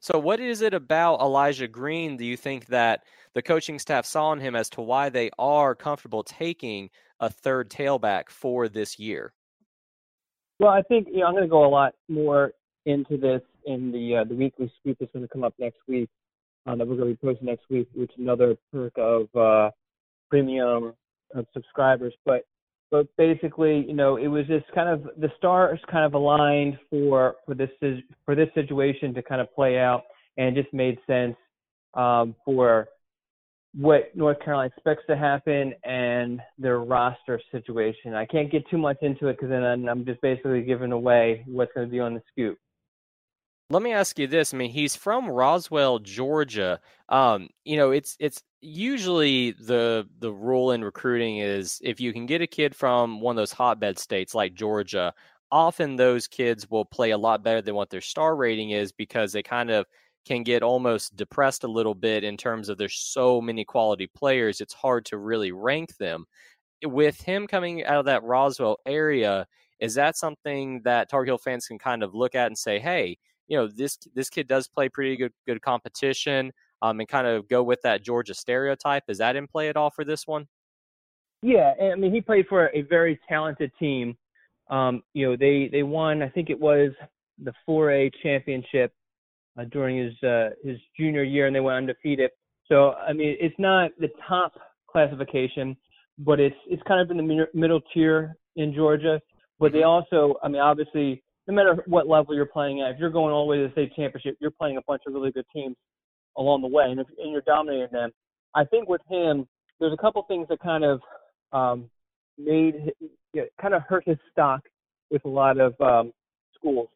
So, 0.00 0.18
what 0.18 0.40
is 0.40 0.62
it 0.62 0.74
about 0.74 1.20
Elijah 1.20 1.68
Green 1.68 2.16
do 2.16 2.24
you 2.24 2.36
think 2.36 2.66
that 2.66 3.04
the 3.34 3.42
coaching 3.42 3.78
staff 3.78 4.04
saw 4.06 4.32
in 4.32 4.40
him 4.40 4.56
as 4.56 4.68
to 4.70 4.80
why 4.80 5.08
they 5.08 5.30
are 5.38 5.74
comfortable 5.74 6.22
taking 6.22 6.90
a 7.20 7.30
third 7.30 7.70
tailback 7.70 8.28
for 8.28 8.68
this 8.68 8.98
year? 8.98 9.32
Well, 10.58 10.70
I 10.70 10.82
think 10.82 11.08
you 11.10 11.20
know 11.20 11.26
I'm 11.26 11.34
going 11.34 11.44
to 11.44 11.48
go 11.48 11.64
a 11.64 11.68
lot 11.68 11.94
more 12.08 12.52
into 12.86 13.16
this 13.16 13.42
in 13.66 13.92
the 13.92 14.16
uh, 14.16 14.24
the 14.24 14.34
weekly 14.34 14.72
scoop 14.80 14.98
that's 15.00 15.12
going 15.12 15.26
to 15.26 15.32
come 15.32 15.44
up 15.44 15.54
next 15.58 15.78
week. 15.88 16.08
Uh, 16.66 16.76
that 16.76 16.86
we're 16.86 16.96
going 16.96 17.08
to 17.08 17.14
be 17.14 17.26
posting 17.26 17.46
next 17.46 17.64
week, 17.70 17.88
which 17.94 18.10
is 18.10 18.18
another 18.18 18.56
perk 18.70 18.92
of 18.98 19.34
uh, 19.34 19.70
premium 20.28 20.92
of 21.34 21.46
subscribers. 21.54 22.12
But 22.26 22.44
but 22.90 23.06
basically, 23.16 23.84
you 23.86 23.94
know, 23.94 24.16
it 24.16 24.26
was 24.26 24.46
just 24.46 24.66
kind 24.74 24.88
of 24.88 25.08
the 25.18 25.30
stars 25.38 25.78
kind 25.90 26.04
of 26.04 26.14
aligned 26.14 26.78
for 26.90 27.36
for 27.46 27.54
this 27.54 27.70
for 28.24 28.34
this 28.34 28.48
situation 28.54 29.14
to 29.14 29.22
kind 29.22 29.40
of 29.40 29.52
play 29.54 29.78
out, 29.78 30.04
and 30.36 30.56
it 30.56 30.62
just 30.62 30.74
made 30.74 30.98
sense 31.06 31.36
um, 31.94 32.34
for 32.44 32.88
what 33.74 34.10
North 34.16 34.40
Carolina 34.40 34.72
expects 34.74 35.04
to 35.08 35.16
happen 35.16 35.72
and 35.84 36.40
their 36.58 36.80
roster 36.80 37.40
situation. 37.52 38.14
I 38.14 38.26
can't 38.26 38.50
get 38.50 38.68
too 38.68 38.78
much 38.78 38.96
into 39.02 39.28
it 39.28 39.34
because 39.34 39.50
then 39.50 39.62
I'm 39.62 40.04
just 40.04 40.20
basically 40.20 40.62
giving 40.62 40.92
away 40.92 41.44
what's 41.46 41.72
going 41.72 41.86
to 41.86 41.90
be 41.90 42.00
on 42.00 42.14
the 42.14 42.22
scoop. 42.32 42.58
Let 43.70 43.82
me 43.82 43.92
ask 43.92 44.18
you 44.18 44.26
this. 44.26 44.52
I 44.52 44.56
mean, 44.56 44.70
he's 44.70 44.96
from 44.96 45.28
Roswell, 45.30 46.00
Georgia. 46.00 46.80
Um, 47.08 47.48
you 47.64 47.76
know, 47.76 47.92
it's 47.92 48.16
it's 48.18 48.42
usually 48.60 49.52
the 49.52 50.08
the 50.18 50.32
rule 50.32 50.72
in 50.72 50.82
recruiting 50.82 51.38
is 51.38 51.78
if 51.82 52.00
you 52.00 52.12
can 52.12 52.26
get 52.26 52.42
a 52.42 52.46
kid 52.48 52.74
from 52.74 53.20
one 53.20 53.34
of 53.34 53.36
those 53.40 53.52
hotbed 53.52 53.98
states 53.98 54.34
like 54.34 54.54
Georgia, 54.54 55.14
often 55.52 55.94
those 55.96 56.26
kids 56.26 56.68
will 56.68 56.84
play 56.84 57.12
a 57.12 57.18
lot 57.18 57.44
better 57.44 57.62
than 57.62 57.76
what 57.76 57.90
their 57.90 58.00
star 58.00 58.34
rating 58.34 58.70
is 58.70 58.90
because 58.92 59.32
they 59.32 59.42
kind 59.42 59.70
of 59.70 59.86
can 60.26 60.42
get 60.42 60.62
almost 60.64 61.14
depressed 61.16 61.62
a 61.64 61.68
little 61.68 61.94
bit 61.94 62.24
in 62.24 62.36
terms 62.36 62.68
of 62.68 62.76
there's 62.76 62.98
so 62.98 63.40
many 63.40 63.64
quality 63.64 64.08
players. 64.08 64.60
It's 64.60 64.74
hard 64.74 65.04
to 65.06 65.16
really 65.18 65.52
rank 65.52 65.96
them. 65.96 66.26
With 66.84 67.20
him 67.20 67.46
coming 67.46 67.84
out 67.84 67.98
of 67.98 68.04
that 68.06 68.22
Roswell 68.24 68.78
area, 68.86 69.46
is 69.80 69.94
that 69.94 70.16
something 70.16 70.80
that 70.84 71.10
Tar 71.10 71.24
Heel 71.24 71.38
fans 71.38 71.66
can 71.66 71.78
kind 71.78 72.02
of 72.02 72.14
look 72.14 72.34
at 72.34 72.46
and 72.46 72.56
say, 72.58 72.78
hey, 72.78 73.18
you 73.50 73.56
know, 73.56 73.66
this 73.66 73.98
this 74.14 74.30
kid 74.30 74.46
does 74.46 74.68
play 74.68 74.88
pretty 74.88 75.16
good 75.16 75.32
good 75.46 75.60
competition, 75.60 76.52
um, 76.80 77.00
and 77.00 77.08
kind 77.08 77.26
of 77.26 77.48
go 77.48 77.62
with 77.62 77.82
that 77.82 78.02
Georgia 78.02 78.32
stereotype. 78.32 79.02
Is 79.08 79.18
that 79.18 79.36
in 79.36 79.48
play 79.48 79.68
at 79.68 79.76
all 79.76 79.90
for 79.90 80.04
this 80.04 80.26
one? 80.26 80.46
Yeah, 81.42 81.72
I 81.82 81.96
mean, 81.96 82.14
he 82.14 82.20
played 82.20 82.46
for 82.48 82.70
a 82.72 82.82
very 82.82 83.18
talented 83.28 83.72
team. 83.78 84.16
Um, 84.70 85.02
you 85.14 85.28
know, 85.28 85.36
they 85.36 85.68
they 85.70 85.82
won. 85.82 86.22
I 86.22 86.28
think 86.28 86.48
it 86.48 86.58
was 86.58 86.92
the 87.42 87.52
4A 87.68 88.12
championship 88.22 88.92
uh, 89.58 89.64
during 89.64 89.98
his 89.98 90.22
uh, 90.22 90.50
his 90.62 90.78
junior 90.98 91.24
year, 91.24 91.48
and 91.48 91.56
they 91.56 91.60
went 91.60 91.76
undefeated. 91.76 92.30
So 92.68 92.92
I 92.92 93.12
mean, 93.12 93.36
it's 93.40 93.58
not 93.58 93.90
the 93.98 94.10
top 94.28 94.52
classification, 94.88 95.76
but 96.18 96.38
it's 96.38 96.56
it's 96.68 96.82
kind 96.84 97.00
of 97.00 97.10
in 97.10 97.16
the 97.16 97.46
middle 97.52 97.80
tier 97.92 98.36
in 98.54 98.72
Georgia. 98.72 99.20
But 99.58 99.72
they 99.72 99.78
mm-hmm. 99.78 100.14
also, 100.14 100.36
I 100.42 100.48
mean, 100.48 100.62
obviously, 100.62 101.22
no 101.50 101.56
matter 101.56 101.82
what 101.86 102.06
level 102.06 102.34
you're 102.34 102.46
playing 102.46 102.80
at, 102.80 102.92
if 102.92 102.98
you're 102.98 103.10
going 103.10 103.32
all 103.32 103.44
the 103.44 103.50
way 103.50 103.58
to 103.58 103.64
the 103.64 103.72
state 103.72 103.92
championship, 103.94 104.36
you're 104.40 104.50
playing 104.50 104.76
a 104.76 104.82
bunch 104.86 105.02
of 105.06 105.12
really 105.12 105.32
good 105.32 105.46
teams 105.52 105.76
along 106.36 106.62
the 106.62 106.68
way, 106.68 106.84
and, 106.84 107.00
if, 107.00 107.06
and 107.18 107.32
you're 107.32 107.42
dominating 107.42 107.88
them. 107.92 108.10
I 108.54 108.64
think 108.64 108.88
with 108.88 109.00
him, 109.08 109.46
there's 109.78 109.92
a 109.92 109.96
couple 109.96 110.22
things 110.22 110.46
that 110.48 110.60
kind 110.60 110.84
of 110.84 111.00
um, 111.52 111.90
made 112.38 112.92
you 113.00 113.10
know, 113.34 113.44
kind 113.60 113.74
of 113.74 113.82
hurt 113.88 114.04
his 114.06 114.16
stock 114.30 114.60
with 115.10 115.24
a 115.24 115.28
lot 115.28 115.58
of 115.58 115.74
um, 115.80 116.12
schools. 116.54 116.88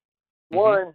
Mm-hmm. 0.53 0.57
One 0.57 0.95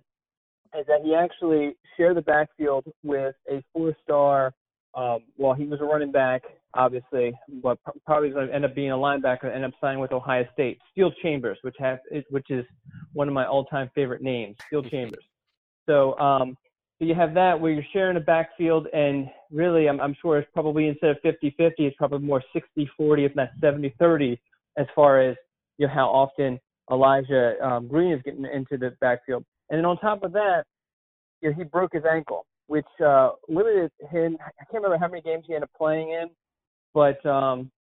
is 0.77 0.85
that 0.87 1.01
he 1.03 1.15
actually 1.15 1.75
shared 1.97 2.15
the 2.17 2.21
backfield 2.21 2.85
with 3.03 3.35
a 3.51 3.63
four-star. 3.73 4.53
Um, 4.95 5.19
well, 5.37 5.53
he 5.53 5.65
was 5.65 5.81
a 5.81 5.85
running 5.85 6.11
back, 6.11 6.43
obviously, 6.73 7.33
but 7.61 7.77
probably 8.05 8.29
going 8.29 8.47
to 8.47 8.53
end 8.53 8.65
up 8.65 8.75
being 8.75 8.91
a 8.91 8.95
linebacker. 8.95 9.53
End 9.53 9.65
up 9.65 9.71
signing 9.81 9.99
with 9.99 10.11
Ohio 10.11 10.45
State. 10.53 10.79
Steele 10.91 11.11
Chambers, 11.21 11.57
which 11.61 11.75
has 11.79 11.99
which 12.29 12.49
is 12.49 12.65
one 13.13 13.27
of 13.27 13.33
my 13.33 13.45
all-time 13.45 13.89
favorite 13.95 14.21
names, 14.21 14.57
Steele 14.67 14.83
Chambers. 14.83 15.23
So, 15.88 16.17
um, 16.19 16.55
so 16.99 17.05
you 17.05 17.15
have 17.15 17.33
that 17.33 17.59
where 17.59 17.71
you're 17.71 17.83
sharing 17.93 18.17
a 18.17 18.21
backfield, 18.21 18.88
and 18.93 19.27
really, 19.51 19.88
I'm, 19.88 19.99
I'm 20.01 20.15
sure 20.21 20.38
it's 20.38 20.49
probably 20.53 20.88
instead 20.88 21.11
of 21.11 21.17
50-50, 21.23 21.71
it's 21.79 21.95
probably 21.97 22.19
more 22.19 22.43
60-40, 22.55 23.25
if 23.25 23.35
not 23.35 23.49
70-30, 23.61 24.38
as 24.77 24.85
far 24.93 25.21
as 25.21 25.35
you 25.77 25.88
know 25.88 25.93
how 25.93 26.07
often 26.09 26.59
Elijah 26.91 27.55
um, 27.65 27.88
Green 27.88 28.11
is 28.11 28.21
getting 28.23 28.45
into 28.45 28.77
the 28.77 28.95
backfield. 28.99 29.45
And 29.69 29.77
then 29.77 29.85
on 29.85 29.97
top 29.97 30.23
of 30.23 30.33
that, 30.33 30.65
you 31.41 31.49
know, 31.49 31.55
he 31.55 31.63
broke 31.63 31.93
his 31.93 32.03
ankle, 32.09 32.45
which 32.67 32.85
uh, 33.03 33.31
limited 33.47 33.91
him. 34.11 34.38
I 34.41 34.65
can't 34.65 34.83
remember 34.83 34.97
how 34.97 35.07
many 35.07 35.21
games 35.21 35.45
he 35.47 35.53
ended 35.53 35.69
up 35.69 35.77
playing 35.77 36.09
in, 36.09 36.29
but 36.93 37.24
um, 37.25 37.72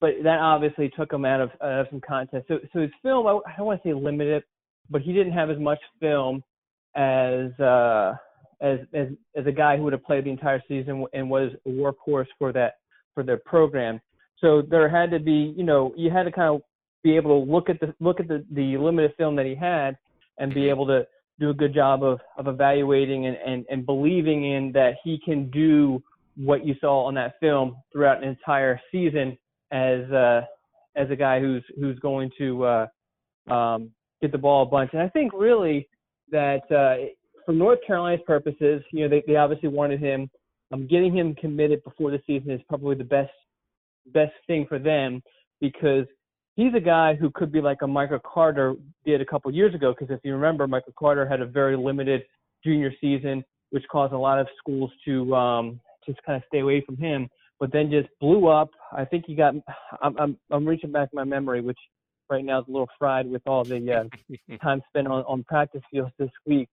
but 0.00 0.10
that 0.22 0.38
obviously 0.38 0.90
took 0.96 1.12
him 1.12 1.24
out 1.24 1.40
of, 1.40 1.50
uh, 1.60 1.84
some 1.90 2.00
contest. 2.00 2.46
So 2.48 2.58
so 2.72 2.80
his 2.80 2.90
film, 3.02 3.26
I, 3.26 3.38
I 3.46 3.56
don't 3.56 3.66
want 3.66 3.82
to 3.82 3.88
say 3.88 3.94
limited, 3.94 4.42
but 4.90 5.02
he 5.02 5.12
didn't 5.12 5.32
have 5.32 5.50
as 5.50 5.58
much 5.58 5.78
film 6.00 6.42
as 6.94 7.58
uh, 7.60 8.14
as 8.60 8.80
as 8.94 9.08
as 9.36 9.46
a 9.46 9.52
guy 9.52 9.76
who 9.76 9.84
would 9.84 9.92
have 9.92 10.04
played 10.04 10.24
the 10.24 10.30
entire 10.30 10.62
season 10.68 11.06
and 11.12 11.28
was 11.28 11.52
a 11.66 11.68
workhorse 11.68 12.26
for 12.38 12.52
that 12.52 12.74
for 13.14 13.22
their 13.22 13.38
program. 13.38 14.00
So 14.40 14.62
there 14.62 14.88
had 14.88 15.10
to 15.10 15.18
be, 15.18 15.52
you 15.56 15.64
know, 15.64 15.92
you 15.96 16.10
had 16.10 16.24
to 16.24 16.32
kind 16.32 16.54
of 16.54 16.62
be 17.02 17.16
able 17.16 17.44
to 17.44 17.50
look 17.50 17.68
at 17.68 17.80
the 17.80 17.94
look 18.00 18.20
at 18.20 18.28
the, 18.28 18.44
the 18.52 18.76
limited 18.76 19.12
film 19.16 19.36
that 19.36 19.46
he 19.46 19.54
had 19.54 19.96
and 20.38 20.54
be 20.54 20.68
able 20.68 20.86
to 20.86 21.06
do 21.40 21.50
a 21.50 21.54
good 21.54 21.74
job 21.74 22.02
of, 22.02 22.20
of 22.36 22.48
evaluating 22.48 23.26
and, 23.26 23.36
and, 23.36 23.64
and 23.70 23.86
believing 23.86 24.52
in 24.52 24.72
that 24.72 24.94
he 25.04 25.20
can 25.24 25.50
do 25.50 26.02
what 26.38 26.64
you 26.64 26.74
saw 26.80 27.04
on 27.04 27.14
that 27.14 27.34
film 27.40 27.76
throughout 27.92 28.22
an 28.22 28.28
entire 28.28 28.80
season 28.92 29.36
as 29.72 30.00
uh, 30.10 30.42
as 30.96 31.10
a 31.10 31.16
guy 31.16 31.40
who's 31.40 31.64
who's 31.78 31.98
going 31.98 32.30
to 32.38 32.64
uh, 32.64 32.86
um, 33.52 33.90
get 34.20 34.32
the 34.32 34.38
ball 34.38 34.62
a 34.62 34.66
bunch. 34.66 34.90
And 34.92 35.02
I 35.02 35.08
think 35.08 35.32
really 35.32 35.88
that 36.30 36.70
uh, 36.70 37.06
for 37.44 37.52
North 37.52 37.78
Carolina's 37.86 38.20
purposes, 38.26 38.82
you 38.92 39.00
know, 39.00 39.08
they, 39.08 39.22
they 39.26 39.36
obviously 39.36 39.68
wanted 39.68 40.00
him. 40.00 40.30
Um, 40.70 40.86
getting 40.86 41.16
him 41.16 41.34
committed 41.34 41.82
before 41.82 42.10
the 42.10 42.20
season 42.26 42.50
is 42.50 42.60
probably 42.68 42.94
the 42.94 43.04
best 43.04 43.32
best 44.12 44.32
thing 44.46 44.66
for 44.68 44.78
them 44.78 45.22
because 45.60 46.04
he's 46.56 46.74
a 46.74 46.80
guy 46.80 47.14
who 47.14 47.30
could 47.30 47.50
be 47.50 47.60
like 47.60 47.78
a 47.82 47.86
Michael 47.86 48.18
Carter 48.18 48.74
did 49.06 49.20
a 49.20 49.24
couple 49.24 49.50
years 49.50 49.74
ago. 49.74 49.94
Because 49.98 50.14
if 50.14 50.20
you 50.24 50.34
remember, 50.34 50.66
Michael 50.66 50.92
Carter 50.98 51.26
had 51.26 51.40
a 51.40 51.46
very 51.46 51.76
limited 51.76 52.22
junior 52.64 52.92
season, 53.00 53.42
which 53.70 53.84
caused 53.90 54.12
a 54.12 54.18
lot 54.18 54.38
of 54.38 54.46
schools 54.58 54.90
to 55.06 55.34
um, 55.34 55.80
just 56.08 56.22
kind 56.24 56.36
of 56.36 56.42
stay 56.48 56.60
away 56.60 56.82
from 56.84 56.96
him. 56.96 57.28
But 57.60 57.72
then 57.72 57.90
just 57.90 58.08
blew 58.20 58.46
up. 58.46 58.70
I 58.92 59.04
think 59.04 59.24
he 59.26 59.34
got. 59.34 59.54
I'm 60.02 60.18
I'm, 60.18 60.38
I'm 60.50 60.66
reaching 60.66 60.92
back 60.92 61.08
my 61.12 61.24
memory, 61.24 61.60
which 61.60 61.78
right 62.30 62.44
now 62.44 62.60
is 62.60 62.66
a 62.68 62.70
little 62.70 62.88
fried 62.98 63.28
with 63.30 63.42
all 63.46 63.64
the 63.64 63.92
uh, 63.92 64.56
time 64.62 64.82
spent 64.88 65.06
on 65.06 65.24
on 65.24 65.44
practice 65.44 65.82
fields 65.90 66.12
this 66.18 66.30
week. 66.46 66.68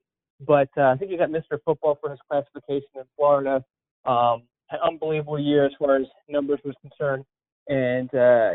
But 0.46 0.70
uh, 0.78 0.92
I 0.92 0.98
think 0.98 1.12
he 1.12 1.18
got 1.18 1.30
Mr. 1.30 1.60
Football 1.64 1.98
for 2.02 2.10
his 2.10 2.20
classification 2.30 2.90
in 2.96 3.04
Florida. 3.16 3.64
Um, 4.06 4.44
an 4.72 4.80
unbelievable 4.84 5.40
year 5.40 5.66
as 5.66 5.72
far 5.80 5.98
as 5.98 6.06
numbers 6.28 6.60
was 6.66 6.76
concerned, 6.82 7.24
and 7.68 8.14
uh, 8.14 8.52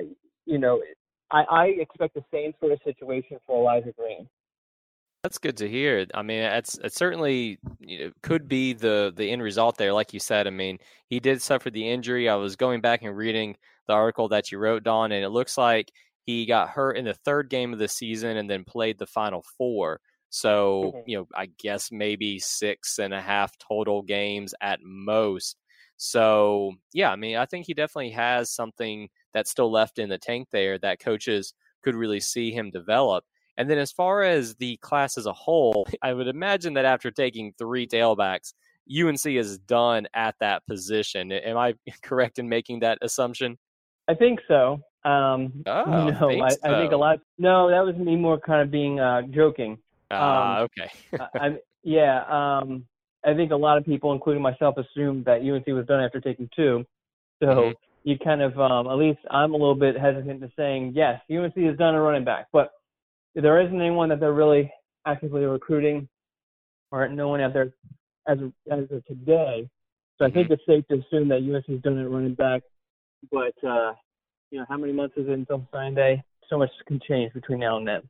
you 0.47 0.59
know 0.59 0.81
I, 1.31 1.43
I 1.51 1.65
expect 1.79 2.15
the 2.15 2.25
same 2.33 2.53
sort 2.61 2.73
of 2.73 2.81
situation 2.85 3.39
for 3.47 3.61
Elijah 3.61 3.93
Green. 3.97 4.29
That's 5.23 5.39
good 5.39 5.59
to 5.59 5.69
hear. 5.69 6.07
I 6.15 6.23
mean, 6.23 6.41
it's 6.41 6.79
it 6.79 6.95
certainly 6.95 7.59
you 7.79 8.07
know, 8.07 8.13
could 8.23 8.49
be 8.49 8.73
the 8.73 9.13
the 9.15 9.31
end 9.31 9.43
result 9.43 9.77
there, 9.77 9.93
like 9.93 10.15
you 10.15 10.21
said. 10.21 10.47
I 10.47 10.51
mean, 10.51 10.79
he 11.09 11.21
did 11.21 11.43
suffer 11.43 11.71
the 11.71 11.89
injury. 11.89 12.29
I 12.29 12.37
was 12.37 12.57
going 12.57 12.81
back 12.81 13.03
and 13.03 13.15
reading 13.15 13.57
the 13.87 13.93
article 13.93 14.29
that 14.29 14.51
you 14.51 14.59
wrote, 14.59 14.83
Don, 14.83 15.13
and 15.13 15.25
it 15.25 15.29
looks 15.29 15.59
like 15.59 15.93
he 16.25 16.47
got 16.47 16.71
hurt 16.71 16.97
in 16.97 17.05
the 17.05 17.13
third 17.13 17.51
game 17.51 17.73
of 17.73 17.79
the 17.79 17.89
season 17.89 18.37
and 18.39 18.49
then 18.49 18.65
played 18.65 18.99
the 18.99 19.07
final 19.07 19.45
four. 19.59 20.01
So, 20.31 20.93
mm-hmm. 20.95 21.11
you 21.11 21.19
know, 21.19 21.27
I 21.35 21.49
guess 21.59 21.91
maybe 21.91 22.39
six 22.39 22.99
and 22.99 23.13
a 23.13 23.21
half 23.21 23.59
total 23.59 24.03
games 24.03 24.55
at 24.61 24.81
most. 24.83 25.57
So, 25.97 26.73
yeah, 26.95 27.11
I 27.11 27.17
mean, 27.17 27.37
I 27.37 27.45
think 27.45 27.67
he 27.67 27.75
definitely 27.75 28.13
has 28.13 28.51
something 28.51 29.09
that's 29.35 29.51
still 29.51 29.71
left 29.71 29.99
in 29.99 30.09
the 30.09 30.19
tank 30.19 30.49
there 30.51 30.79
that 30.79 31.01
coaches 31.01 31.53
could 31.83 31.95
really 31.95 32.21
see 32.21 32.53
him 32.53 32.71
develop. 32.71 33.25
And 33.61 33.69
then 33.69 33.77
as 33.77 33.93
far 33.93 34.23
as 34.23 34.55
the 34.55 34.79
class 34.79 35.19
as 35.19 35.27
a 35.27 35.35
whole, 35.35 35.87
I 36.03 36.15
would 36.15 36.29
imagine 36.29 36.73
that 36.75 36.87
after 36.87 37.11
taking 37.11 37.53
three 37.59 37.87
tailbacks, 37.87 38.55
UNC 38.91 39.27
is 39.27 39.59
done 39.59 40.09
at 40.15 40.35
that 40.41 40.67
position. 40.67 41.31
Am 41.31 41.59
I 41.59 41.75
correct 42.03 42.39
in 42.39 42.49
making 42.49 42.81
that 42.81 42.97
assumption? 43.03 43.59
I 44.09 44.15
think 44.15 44.41
so. 44.49 44.81
Um, 45.05 45.63
oh, 45.67 45.85
no, 46.21 46.43
I, 46.43 46.49
so. 46.49 46.59
I, 46.65 46.81
think 46.81 46.93
a 46.93 46.97
lot. 46.97 47.19
No, 47.37 47.69
that 47.69 47.85
was 47.85 47.97
me 47.97 48.17
more 48.17 48.41
kind 48.41 48.63
of 48.63 48.71
being 48.71 48.99
uh, 48.99 49.23
joking. 49.31 49.77
Ah, 50.11 50.61
uh, 50.61 50.63
okay. 50.63 50.91
I, 51.35 51.59
yeah, 51.83 52.23
um, 52.29 52.87
I 53.27 53.35
think 53.35 53.53
a 53.53 53.57
lot 53.57 53.77
of 53.77 53.85
people, 53.85 54.13
including 54.15 54.43
myself, 54.43 54.77
assumed 54.79 55.27
that 55.27 55.43
UNC 55.43 55.67
was 55.67 55.85
done 55.87 56.03
after 56.03 56.19
taking 56.19 56.49
two. 56.57 56.87
So 57.43 57.47
mm-hmm. 57.47 57.73
you 58.05 58.19
kind 58.19 58.41
of, 58.41 58.59
um, 58.59 58.87
at 58.87 58.95
least 58.95 59.21
I'm 59.31 59.53
a 59.53 59.57
little 59.57 59.75
bit 59.75 59.99
hesitant 59.99 60.41
to 60.41 60.51
saying 60.57 60.95
yes, 60.97 61.21
UNC 61.31 61.53
is 61.57 61.77
done 61.77 61.95
a 61.95 62.01
running 62.01 62.25
back, 62.25 62.47
but 62.53 62.71
there 63.35 63.61
isn't 63.61 63.81
anyone 63.81 64.09
that 64.09 64.21
they're 64.21 64.33
really 64.33 64.73
actively 65.07 65.45
recruiting, 65.45 66.09
or 66.91 67.09
no 67.09 67.29
one 67.29 67.41
out 67.41 67.53
there 67.53 67.73
as 68.27 68.39
of, 68.41 68.53
as 68.71 68.91
of 68.91 69.05
today. 69.07 69.69
So 70.19 70.27
I 70.27 70.31
think 70.31 70.49
mm-hmm. 70.49 70.55
it's 70.55 70.67
safe 70.67 70.87
to 70.89 71.05
assume 71.07 71.29
that 71.29 71.43
UNC 71.43 71.67
has 71.67 71.81
done 71.81 71.99
a 71.99 72.09
running 72.09 72.35
back, 72.35 72.63
but 73.31 73.55
uh, 73.67 73.93
you 74.51 74.59
know 74.59 74.67
how 74.69 74.77
many 74.77 74.93
months 74.93 75.17
is 75.17 75.27
it 75.29 75.33
until 75.33 75.67
sign 75.73 75.95
day? 75.95 76.23
So 76.49 76.59
much 76.59 76.71
can 76.87 77.01
change 77.09 77.33
between 77.33 77.61
now 77.61 77.77
and 77.77 77.87
then. 77.87 78.03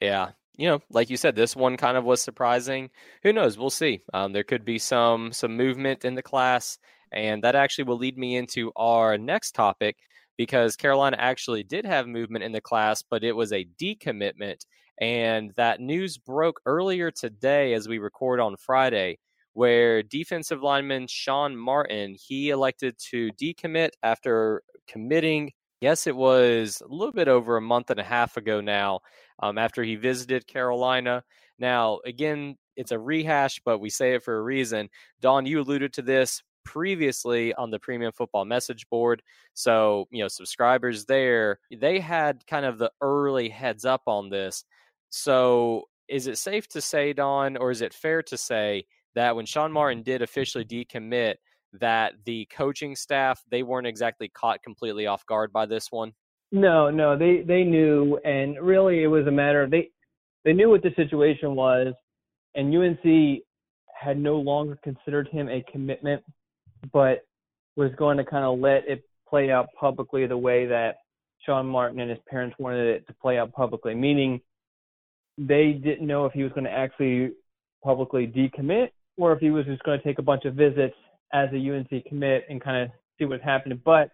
Yeah, 0.00 0.30
you 0.56 0.68
know, 0.68 0.80
like 0.90 1.08
you 1.08 1.16
said, 1.16 1.36
this 1.36 1.56
one 1.56 1.76
kind 1.76 1.96
of 1.96 2.04
was 2.04 2.20
surprising. 2.20 2.90
Who 3.22 3.32
knows? 3.32 3.56
We'll 3.56 3.70
see. 3.70 4.02
Um, 4.12 4.32
there 4.32 4.44
could 4.44 4.64
be 4.64 4.78
some 4.78 5.32
some 5.32 5.56
movement 5.56 6.04
in 6.04 6.14
the 6.14 6.22
class, 6.22 6.78
and 7.12 7.42
that 7.44 7.54
actually 7.54 7.84
will 7.84 7.96
lead 7.96 8.18
me 8.18 8.36
into 8.36 8.72
our 8.76 9.16
next 9.16 9.54
topic 9.54 9.96
because 10.40 10.74
Carolina 10.74 11.18
actually 11.20 11.62
did 11.62 11.84
have 11.84 12.08
movement 12.08 12.42
in 12.42 12.52
the 12.52 12.62
class, 12.62 13.02
but 13.02 13.22
it 13.22 13.36
was 13.36 13.52
a 13.52 13.66
decommitment, 13.78 14.64
and 14.98 15.52
that 15.58 15.80
news 15.80 16.16
broke 16.16 16.62
earlier 16.64 17.10
today 17.10 17.74
as 17.74 17.86
we 17.86 17.98
record 17.98 18.40
on 18.40 18.56
Friday. 18.56 19.18
Where 19.52 20.02
defensive 20.02 20.62
lineman 20.62 21.08
Sean 21.08 21.54
Martin 21.58 22.16
he 22.18 22.48
elected 22.48 22.96
to 23.10 23.28
decommit 23.32 23.90
after 24.02 24.62
committing 24.88 25.52
Yes, 25.82 26.06
it 26.06 26.16
was 26.16 26.80
a 26.82 26.88
little 26.90 27.12
bit 27.12 27.28
over 27.28 27.58
a 27.58 27.62
month 27.62 27.90
and 27.90 28.00
a 28.00 28.04
half 28.04 28.38
ago 28.38 28.62
now 28.62 29.00
um, 29.42 29.58
after 29.58 29.82
he 29.82 29.96
visited 29.96 30.46
Carolina. 30.46 31.22
Now, 31.58 32.00
again, 32.06 32.56
it's 32.76 32.92
a 32.92 32.98
rehash, 32.98 33.60
but 33.62 33.78
we 33.78 33.90
say 33.90 34.14
it 34.14 34.22
for 34.22 34.38
a 34.38 34.42
reason. 34.42 34.88
Don, 35.20 35.44
you 35.44 35.60
alluded 35.60 35.92
to 35.94 36.02
this 36.02 36.42
previously 36.64 37.54
on 37.54 37.70
the 37.70 37.78
premium 37.78 38.12
football 38.12 38.44
message 38.44 38.88
board. 38.90 39.22
So, 39.54 40.06
you 40.10 40.22
know, 40.22 40.28
subscribers 40.28 41.04
there, 41.04 41.58
they 41.74 42.00
had 42.00 42.46
kind 42.46 42.64
of 42.64 42.78
the 42.78 42.90
early 43.00 43.48
heads 43.48 43.84
up 43.84 44.02
on 44.06 44.30
this. 44.30 44.64
So, 45.10 45.84
is 46.08 46.26
it 46.26 46.38
safe 46.38 46.68
to 46.68 46.80
say, 46.80 47.12
Don, 47.12 47.56
or 47.56 47.70
is 47.70 47.82
it 47.82 47.94
fair 47.94 48.22
to 48.24 48.36
say 48.36 48.84
that 49.14 49.36
when 49.36 49.46
Sean 49.46 49.70
Martin 49.70 50.02
did 50.02 50.22
officially 50.22 50.64
decommit, 50.64 51.36
that 51.74 52.14
the 52.24 52.48
coaching 52.52 52.96
staff 52.96 53.42
they 53.50 53.62
weren't 53.62 53.86
exactly 53.86 54.28
caught 54.28 54.62
completely 54.62 55.06
off 55.06 55.24
guard 55.26 55.52
by 55.52 55.66
this 55.66 55.90
one? 55.90 56.12
No, 56.52 56.90
no, 56.90 57.16
they 57.16 57.42
they 57.46 57.62
knew, 57.62 58.18
and 58.24 58.60
really 58.60 59.04
it 59.04 59.06
was 59.06 59.26
a 59.26 59.30
matter 59.30 59.62
of 59.62 59.70
they 59.70 59.88
they 60.44 60.52
knew 60.52 60.68
what 60.68 60.82
the 60.82 60.92
situation 60.96 61.54
was, 61.54 61.94
and 62.54 62.74
UNC 62.74 63.42
had 63.94 64.18
no 64.18 64.36
longer 64.36 64.78
considered 64.82 65.28
him 65.28 65.48
a 65.48 65.62
commitment, 65.70 66.22
but 66.92 67.24
was 67.76 67.90
going 67.96 68.16
to 68.16 68.24
kind 68.24 68.44
of 68.44 68.58
let 68.58 68.88
it 68.88 69.04
play 69.28 69.50
out 69.50 69.68
publicly 69.78 70.26
the 70.26 70.36
way 70.36 70.66
that 70.66 70.96
Sean 71.46 71.66
Martin 71.66 72.00
and 72.00 72.10
his 72.10 72.18
parents 72.28 72.56
wanted 72.58 72.86
it 72.86 73.06
to 73.06 73.14
play 73.14 73.38
out 73.38 73.52
publicly, 73.52 73.94
meaning 73.94 74.40
they 75.38 75.72
didn't 75.72 76.06
know 76.06 76.26
if 76.26 76.32
he 76.32 76.42
was 76.42 76.52
going 76.52 76.64
to 76.64 76.70
actually 76.70 77.32
publicly 77.82 78.26
decommit 78.26 78.90
or 79.16 79.32
if 79.32 79.38
he 79.38 79.50
was 79.50 79.64
just 79.66 79.82
going 79.84 79.98
to 79.98 80.04
take 80.04 80.18
a 80.18 80.22
bunch 80.22 80.44
of 80.44 80.54
visits 80.54 80.94
as 81.32 81.48
a 81.52 81.56
UNC 81.56 82.04
commit 82.06 82.44
and 82.50 82.62
kind 82.62 82.84
of 82.84 82.90
see 83.18 83.24
what's 83.24 83.44
happening. 83.44 83.80
But 83.84 84.10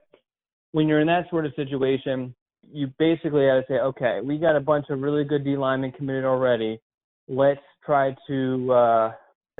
when 0.72 0.86
you're 0.86 1.00
in 1.00 1.06
that 1.08 1.28
sort 1.30 1.46
of 1.46 1.52
situation, 1.56 2.34
you 2.72 2.88
basically 2.98 3.46
have 3.46 3.62
to 3.62 3.64
say, 3.68 3.74
okay, 3.74 4.20
we 4.22 4.38
got 4.38 4.56
a 4.56 4.60
bunch 4.60 4.86
of 4.90 5.00
really 5.00 5.24
good 5.24 5.44
D 5.44 5.56
linemen 5.56 5.92
committed 5.92 6.24
already. 6.24 6.80
Let's 7.28 7.60
try 7.84 8.14
to 8.28 8.72
uh, 8.72 9.12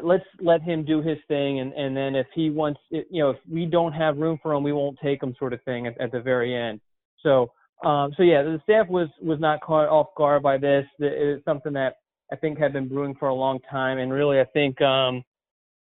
let's 0.02 0.24
let 0.40 0.62
him 0.62 0.84
do 0.84 1.02
his 1.02 1.18
thing, 1.28 1.60
and 1.60 1.72
and 1.72 1.96
then 1.96 2.14
if 2.14 2.26
he 2.34 2.50
wants, 2.50 2.80
you 2.90 3.04
know, 3.12 3.30
if 3.30 3.38
we 3.50 3.66
don't 3.66 3.92
have 3.92 4.18
room 4.18 4.38
for 4.42 4.52
him, 4.52 4.62
we 4.62 4.72
won't 4.72 4.98
take 5.02 5.22
him, 5.22 5.34
sort 5.38 5.52
of 5.52 5.62
thing 5.62 5.86
at, 5.86 6.00
at 6.00 6.12
the 6.12 6.20
very 6.20 6.54
end. 6.54 6.80
So 7.22 7.52
um, 7.84 8.12
so 8.16 8.22
yeah, 8.22 8.42
the 8.42 8.60
staff 8.64 8.88
was 8.88 9.08
was 9.20 9.40
not 9.40 9.60
caught 9.60 9.88
off 9.88 10.08
guard 10.16 10.42
by 10.42 10.58
this. 10.58 10.86
It 10.98 11.34
was 11.34 11.42
something 11.44 11.72
that 11.74 11.96
I 12.32 12.36
think 12.36 12.58
had 12.58 12.72
been 12.72 12.88
brewing 12.88 13.14
for 13.18 13.28
a 13.28 13.34
long 13.34 13.58
time, 13.70 13.98
and 13.98 14.12
really 14.12 14.40
I 14.40 14.44
think 14.44 14.80
um, 14.80 15.22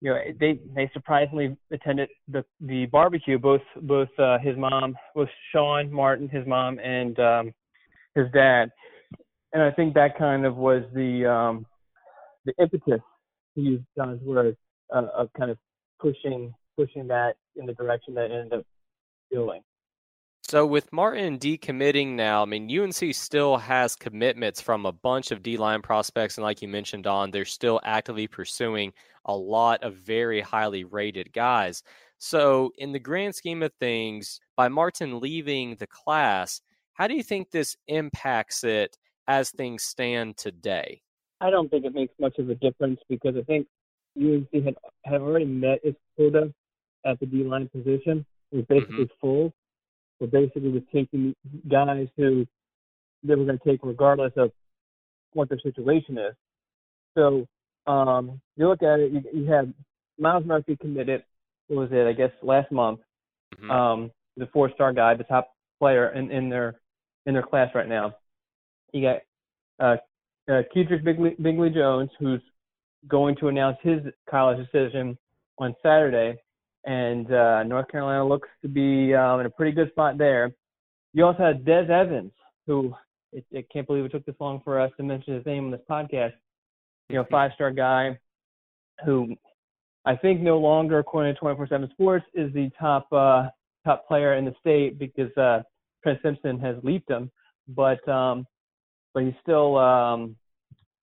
you 0.01 0.11
know 0.11 0.19
they 0.41 0.61
they 0.75 0.91
surprisingly 0.93 1.57
attended 1.73 2.09
the 2.29 2.45
the 2.61 2.87
barbecue. 2.87 3.39
Both 3.39 3.63
both 3.83 4.09
uh, 4.19 4.39
his 4.39 4.57
mom, 4.57 4.97
both 5.15 5.29
Sean 5.53 5.93
Martin, 5.93 6.29
his 6.29 6.47
mom, 6.47 6.79
and 6.81 7.19
um, 7.21 7.55
his 8.15 8.27
dad, 8.33 8.71
and 9.53 9.63
I 9.63 9.71
think 9.71 9.95
that 9.95 10.19
kind 10.19 10.45
of 10.45 10.57
was 10.57 10.83
the 10.95 11.27
um, 11.27 11.67
the 12.45 12.55
impetus 12.61 13.01
to 13.59 13.71
use 13.71 13.81
John's 13.97 14.23
word 14.23 14.57
uh, 14.95 15.07
of 15.17 15.33
kind 15.39 15.51
of 15.51 15.59
pushing 16.01 16.55
pushing 16.77 17.09
that 17.09 17.37
in 17.57 17.67
the 17.67 17.75
direction 17.75 18.15
that 18.15 18.31
ended 18.31 18.53
up 18.53 18.65
doing. 19.33 19.61
So 20.43 20.65
with 20.65 20.93
Martin 20.93 21.39
decommitting 21.39 22.15
now, 22.15 22.43
I 22.43 22.47
mean 22.47 22.71
UNC 22.71 23.15
still 23.15 23.57
has 23.59 23.97
commitments 23.97 24.61
from 24.61 24.87
a 24.87 24.93
bunch 24.93 25.31
of 25.31 25.43
D 25.43 25.57
line 25.57 25.83
prospects, 25.83 26.39
and 26.39 26.45
like 26.45 26.63
you 26.63 26.69
mentioned, 26.69 27.05
Don, 27.05 27.31
they're 27.31 27.45
still 27.45 27.81
actively 27.85 28.29
pursuing 28.29 28.93
a 29.25 29.37
lot 29.37 29.83
of 29.83 29.95
very 29.95 30.41
highly 30.41 30.85
rated 30.85 31.33
guys. 31.33 31.83
So 32.19 32.73
in 32.79 32.93
the 32.93 32.99
grand 32.99 33.35
scheme 33.35 33.63
of 33.63 33.73
things, 33.75 34.41
by 34.57 34.69
Martin 34.69 35.21
leaving 35.21 35.77
the 35.77 35.87
class, 35.87 36.63
how 36.95 37.07
do 37.07 37.15
you 37.15 37.23
think 37.23 37.51
this 37.51 37.77
impacts 37.87 38.65
it 38.65 38.97
as 39.29 39.51
things 39.51 39.85
stand 39.85 40.37
today? 40.37 41.03
I 41.41 41.51
don't 41.51 41.71
think 41.71 41.85
it 41.85 41.95
makes 41.95 42.13
much 42.19 42.39
of 42.39 42.51
a 42.51 42.55
difference 42.57 43.01
because 43.09 43.35
I 43.37 43.43
think 43.43 43.67
UNC 44.17 44.49
had 44.65 44.75
had 45.05 45.21
already 45.21 45.45
met 45.45 45.81
its 45.85 45.99
quota 46.17 46.53
at 47.05 47.21
the 47.21 47.27
D 47.27 47.45
line 47.45 47.69
position. 47.69 48.25
It 48.51 48.57
was 48.57 48.65
basically 48.69 49.05
mm-hmm. 49.05 49.21
full 49.21 49.53
were 50.21 50.27
basically 50.27 50.71
was 50.71 50.83
taking 50.93 51.35
guys 51.69 52.09
who 52.17 52.47
they 53.23 53.35
were 53.35 53.45
going 53.45 53.59
to 53.59 53.65
take 53.65 53.81
regardless 53.83 54.33
of 54.37 54.51
what 55.33 55.49
their 55.49 55.59
situation 55.61 56.19
is. 56.19 56.35
So 57.17 57.47
um, 57.91 58.41
you 58.57 58.69
look 58.69 58.83
at 58.83 59.01
it, 59.01 59.13
you, 59.13 59.23
you 59.33 59.51
have 59.51 59.69
Myles 60.19 60.45
Murphy 60.45 60.77
committed. 60.77 61.23
What 61.69 61.83
was 61.83 61.89
it? 61.93 62.07
I 62.07 62.13
guess 62.13 62.31
last 62.43 62.73
month. 62.73 63.01
Mm-hmm. 63.57 63.71
Um, 63.71 64.11
the 64.37 64.47
four-star 64.53 64.93
guy, 64.93 65.15
the 65.15 65.25
top 65.25 65.51
player 65.79 66.11
in, 66.11 66.31
in 66.31 66.49
their 66.49 66.81
in 67.27 67.35
their 67.35 67.43
class 67.43 67.71
right 67.75 67.89
now. 67.89 68.15
You 68.93 69.03
got 69.03 69.85
uh, 69.85 69.97
uh, 70.49 70.63
Kedrick 70.75 71.05
Bingley 71.43 71.71
Jones, 71.71 72.11
who's 72.19 72.43
going 73.07 73.37
to 73.37 73.49
announce 73.49 73.77
his 73.83 74.01
college 74.29 74.59
decision 74.59 75.17
on 75.59 75.75
Saturday 75.83 76.39
and 76.85 77.33
uh, 77.33 77.63
North 77.65 77.89
Carolina 77.89 78.27
looks 78.27 78.49
to 78.63 78.69
be 78.69 79.15
um, 79.15 79.41
in 79.41 79.47
a 79.47 79.51
pretty 79.51 79.73
good 79.73 79.91
spot 79.91 80.17
there. 80.17 80.53
You 81.13 81.25
also 81.25 81.43
had 81.43 81.65
Des 81.65 81.93
Evans, 81.93 82.33
who 82.67 82.95
it, 83.33 83.45
I 83.55 83.65
can't 83.73 83.87
believe 83.87 84.05
it 84.05 84.13
took 84.13 84.25
this 84.25 84.35
long 84.41 84.61
for 84.65 84.81
us 84.81 84.91
to 84.97 85.03
mention 85.03 85.35
his 85.35 85.45
name 85.45 85.67
on 85.67 85.71
this 85.71 85.81
podcast. 85.89 86.33
You 87.11 87.17
know, 87.17 87.27
five-star 87.31 87.73
guy 87.73 88.19
who 89.05 89.35
I 90.05 90.17
think 90.17 90.41
no 90.41 90.59
longer, 90.59 90.99
according 90.99 91.35
to 91.35 91.41
24/7 91.41 91.91
Sports, 91.93 92.25
is 92.35 92.53
the 92.55 92.71
top 92.79 93.07
uh, 93.13 93.49
top 93.85 94.07
player 94.09 94.35
in 94.37 94.45
the 94.45 94.55
state 94.61 94.99
because 94.99 95.35
uh, 95.37 95.63
Trent 96.03 96.21
Simpson 96.23 96.59
has 96.61 96.77
leaped 96.83 97.11
him. 97.11 97.31
But 97.69 98.07
um, 98.09 98.47
but 99.19 99.25
he's 99.25 99.35
still 99.43 99.77
um, 99.77 100.37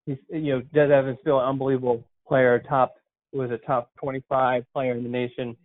he's 0.06 0.18
you 0.30 0.54
know 0.54 0.62
Des 0.74 0.94
Evans 0.94 1.18
still 1.22 1.40
an 1.40 1.46
unbelievable 1.46 2.04
player, 2.28 2.60
top 2.70 2.94
was 3.32 3.50
a 3.50 3.58
top 3.58 3.90
25 3.98 4.64
player 4.72 4.96
in 4.96 5.02
the 5.02 5.10
nation. 5.10 5.58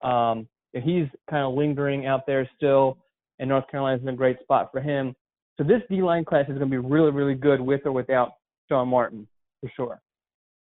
Um, 0.00 0.48
he's 0.72 1.06
kind 1.28 1.44
of 1.44 1.52
lingering 1.52 2.06
out 2.06 2.26
there 2.26 2.48
still, 2.56 2.96
and 3.38 3.50
North 3.50 3.66
Carolina's 3.70 4.00
in 4.00 4.08
a 4.08 4.16
great 4.16 4.40
spot 4.40 4.70
for 4.72 4.80
him. 4.80 5.14
So 5.58 5.64
this 5.64 5.82
D 5.90 6.00
line 6.00 6.24
class 6.24 6.44
is 6.44 6.56
going 6.56 6.60
to 6.60 6.66
be 6.66 6.78
really, 6.78 7.10
really 7.10 7.34
good 7.34 7.60
with 7.60 7.82
or 7.84 7.92
without 7.92 8.32
Sean 8.70 8.88
Martin 8.88 9.28
for 9.60 9.70
sure. 9.76 10.00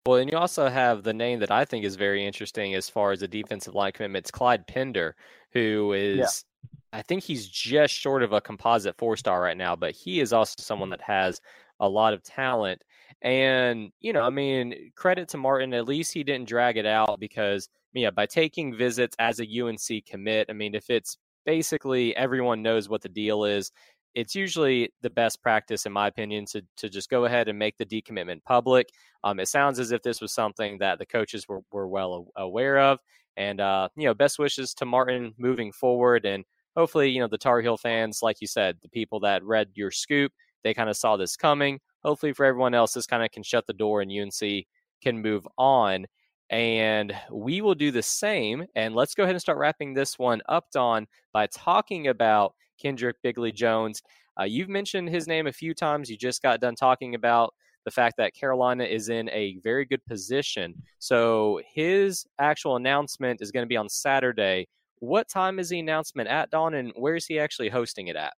Well, 0.06 0.18
and 0.18 0.30
you 0.30 0.36
also 0.36 0.68
have 0.68 1.02
the 1.02 1.14
name 1.14 1.40
that 1.40 1.50
I 1.50 1.64
think 1.64 1.86
is 1.86 1.96
very 1.96 2.26
interesting 2.26 2.74
as 2.74 2.90
far 2.90 3.12
as 3.12 3.20
the 3.20 3.28
defensive 3.28 3.74
line 3.74 3.92
commitment. 3.92 4.24
It's 4.24 4.30
Clyde 4.30 4.66
Pender, 4.66 5.16
who 5.52 5.94
is. 5.94 6.44
I 6.92 7.02
think 7.02 7.22
he's 7.22 7.46
just 7.46 7.92
short 7.94 8.22
of 8.22 8.32
a 8.32 8.40
composite 8.40 8.96
four 8.96 9.16
star 9.16 9.40
right 9.40 9.56
now, 9.56 9.76
but 9.76 9.92
he 9.92 10.20
is 10.20 10.32
also 10.32 10.54
someone 10.58 10.90
that 10.90 11.02
has 11.02 11.40
a 11.80 11.88
lot 11.88 12.14
of 12.14 12.22
talent. 12.22 12.82
And, 13.22 13.90
you 14.00 14.12
know, 14.12 14.22
I 14.22 14.30
mean, 14.30 14.92
credit 14.96 15.28
to 15.30 15.38
Martin. 15.38 15.74
At 15.74 15.88
least 15.88 16.14
he 16.14 16.24
didn't 16.24 16.48
drag 16.48 16.76
it 16.76 16.86
out 16.86 17.20
because, 17.20 17.68
yeah, 17.92 18.10
by 18.10 18.26
taking 18.26 18.76
visits 18.76 19.16
as 19.18 19.40
a 19.40 19.62
UNC 19.62 20.06
commit, 20.06 20.46
I 20.48 20.52
mean, 20.52 20.74
if 20.74 20.88
it's 20.88 21.18
basically 21.44 22.16
everyone 22.16 22.62
knows 22.62 22.88
what 22.88 23.02
the 23.02 23.08
deal 23.08 23.44
is, 23.44 23.70
it's 24.14 24.34
usually 24.34 24.92
the 25.02 25.10
best 25.10 25.42
practice, 25.42 25.86
in 25.86 25.92
my 25.92 26.08
opinion, 26.08 26.46
to, 26.46 26.62
to 26.78 26.88
just 26.88 27.10
go 27.10 27.24
ahead 27.24 27.48
and 27.48 27.58
make 27.58 27.76
the 27.76 27.86
decommitment 27.86 28.42
public. 28.44 28.88
Um, 29.22 29.38
it 29.40 29.48
sounds 29.48 29.78
as 29.78 29.92
if 29.92 30.02
this 30.02 30.20
was 30.20 30.32
something 30.32 30.78
that 30.78 30.98
the 30.98 31.06
coaches 31.06 31.46
were, 31.48 31.60
were 31.70 31.86
well 31.86 32.28
aware 32.36 32.78
of. 32.78 32.98
And, 33.38 33.60
uh, 33.60 33.88
you 33.96 34.04
know, 34.04 34.14
best 34.14 34.38
wishes 34.38 34.74
to 34.74 34.84
Martin 34.84 35.32
moving 35.38 35.72
forward. 35.72 36.26
And 36.26 36.44
hopefully, 36.76 37.08
you 37.08 37.20
know, 37.20 37.28
the 37.28 37.38
Tar 37.38 37.60
Heel 37.60 37.78
fans, 37.78 38.18
like 38.20 38.40
you 38.40 38.46
said, 38.48 38.76
the 38.82 38.88
people 38.88 39.20
that 39.20 39.44
read 39.44 39.68
your 39.74 39.90
scoop, 39.92 40.32
they 40.64 40.74
kind 40.74 40.90
of 40.90 40.96
saw 40.96 41.16
this 41.16 41.36
coming. 41.36 41.78
Hopefully, 42.02 42.32
for 42.32 42.44
everyone 42.44 42.74
else, 42.74 42.92
this 42.92 43.06
kind 43.06 43.22
of 43.24 43.30
can 43.30 43.42
shut 43.44 43.66
the 43.66 43.72
door 43.72 44.02
and 44.02 44.12
UNC 44.12 44.66
can 45.02 45.22
move 45.22 45.46
on. 45.56 46.06
And 46.50 47.14
we 47.30 47.60
will 47.60 47.74
do 47.74 47.90
the 47.90 48.02
same. 48.02 48.64
And 48.74 48.94
let's 48.94 49.14
go 49.14 49.22
ahead 49.22 49.34
and 49.34 49.40
start 49.40 49.58
wrapping 49.58 49.94
this 49.94 50.18
one 50.18 50.42
up, 50.48 50.66
Don, 50.72 51.06
by 51.32 51.46
talking 51.46 52.08
about 52.08 52.54
Kendrick 52.80 53.16
Bingley 53.22 53.52
Jones. 53.52 54.02
Uh, 54.40 54.44
you've 54.44 54.68
mentioned 54.68 55.10
his 55.10 55.26
name 55.26 55.46
a 55.46 55.52
few 55.52 55.74
times. 55.74 56.10
You 56.10 56.16
just 56.16 56.42
got 56.42 56.60
done 56.60 56.74
talking 56.74 57.14
about 57.14 57.54
the 57.88 57.94
fact 58.02 58.16
that 58.18 58.34
Carolina 58.34 58.84
is 58.84 59.08
in 59.08 59.24
a 59.30 59.44
very 59.62 59.84
good 59.84 60.04
position. 60.06 60.74
So 60.98 61.60
his 61.80 62.26
actual 62.38 62.76
announcement 62.76 63.40
is 63.40 63.50
going 63.50 63.64
to 63.66 63.68
be 63.74 63.80
on 63.84 63.88
Saturday. 63.88 64.68
What 65.12 65.28
time 65.28 65.58
is 65.58 65.68
the 65.68 65.80
announcement 65.80 66.28
at, 66.28 66.50
Don, 66.50 66.74
and 66.74 66.92
where 66.96 67.16
is 67.16 67.26
he 67.26 67.38
actually 67.38 67.70
hosting 67.70 68.08
it 68.08 68.16
at? 68.16 68.34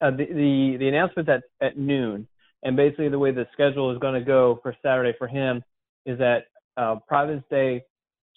uh, 0.00 0.10
the, 0.10 0.26
the 0.26 0.76
the 0.78 0.88
announcement's 0.88 1.30
at 1.30 1.42
at 1.60 1.78
noon, 1.78 2.26
and 2.62 2.76
basically 2.76 3.08
the 3.08 3.18
way 3.18 3.30
the 3.30 3.46
schedule 3.52 3.92
is 3.92 3.98
going 3.98 4.14
to 4.14 4.24
go 4.24 4.60
for 4.62 4.74
Saturday 4.82 5.14
for 5.18 5.26
him 5.26 5.62
is 6.06 6.18
that 6.18 6.44
uh, 6.76 6.96
Providence 7.06 7.44
Day 7.50 7.82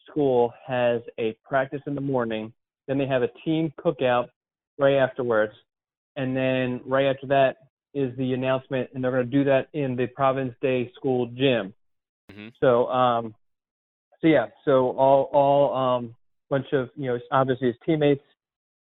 School 0.09 0.53
has 0.65 1.01
a 1.19 1.37
practice 1.45 1.81
in 1.87 1.95
the 1.95 2.01
morning, 2.01 2.51
then 2.87 2.97
they 2.97 3.05
have 3.05 3.21
a 3.21 3.29
team 3.45 3.71
cookout 3.83 4.27
right 4.77 4.95
afterwards, 4.95 5.53
and 6.15 6.35
then 6.35 6.81
right 6.85 7.05
after 7.05 7.27
that 7.27 7.57
is 7.93 8.15
the 8.17 8.34
announcement, 8.34 8.89
and 8.93 9.04
they're 9.04 9.12
going 9.12 9.30
to 9.30 9.32
do 9.32 9.43
that 9.45 9.67
in 9.73 9.95
the 9.95 10.08
Providence 10.08 10.56
Day 10.62 10.91
School 10.95 11.27
gym. 11.27 11.73
Mm-hmm. 12.32 12.49
So 12.60 12.88
um, 12.88 13.36
so 14.21 14.27
yeah, 14.27 14.47
so 14.65 14.91
all 14.91 15.30
all 15.34 15.75
um 15.75 16.15
bunch 16.49 16.67
of 16.73 16.89
you 16.95 17.08
know 17.08 17.19
obviously 17.32 17.67
his 17.67 17.75
teammates, 17.86 18.23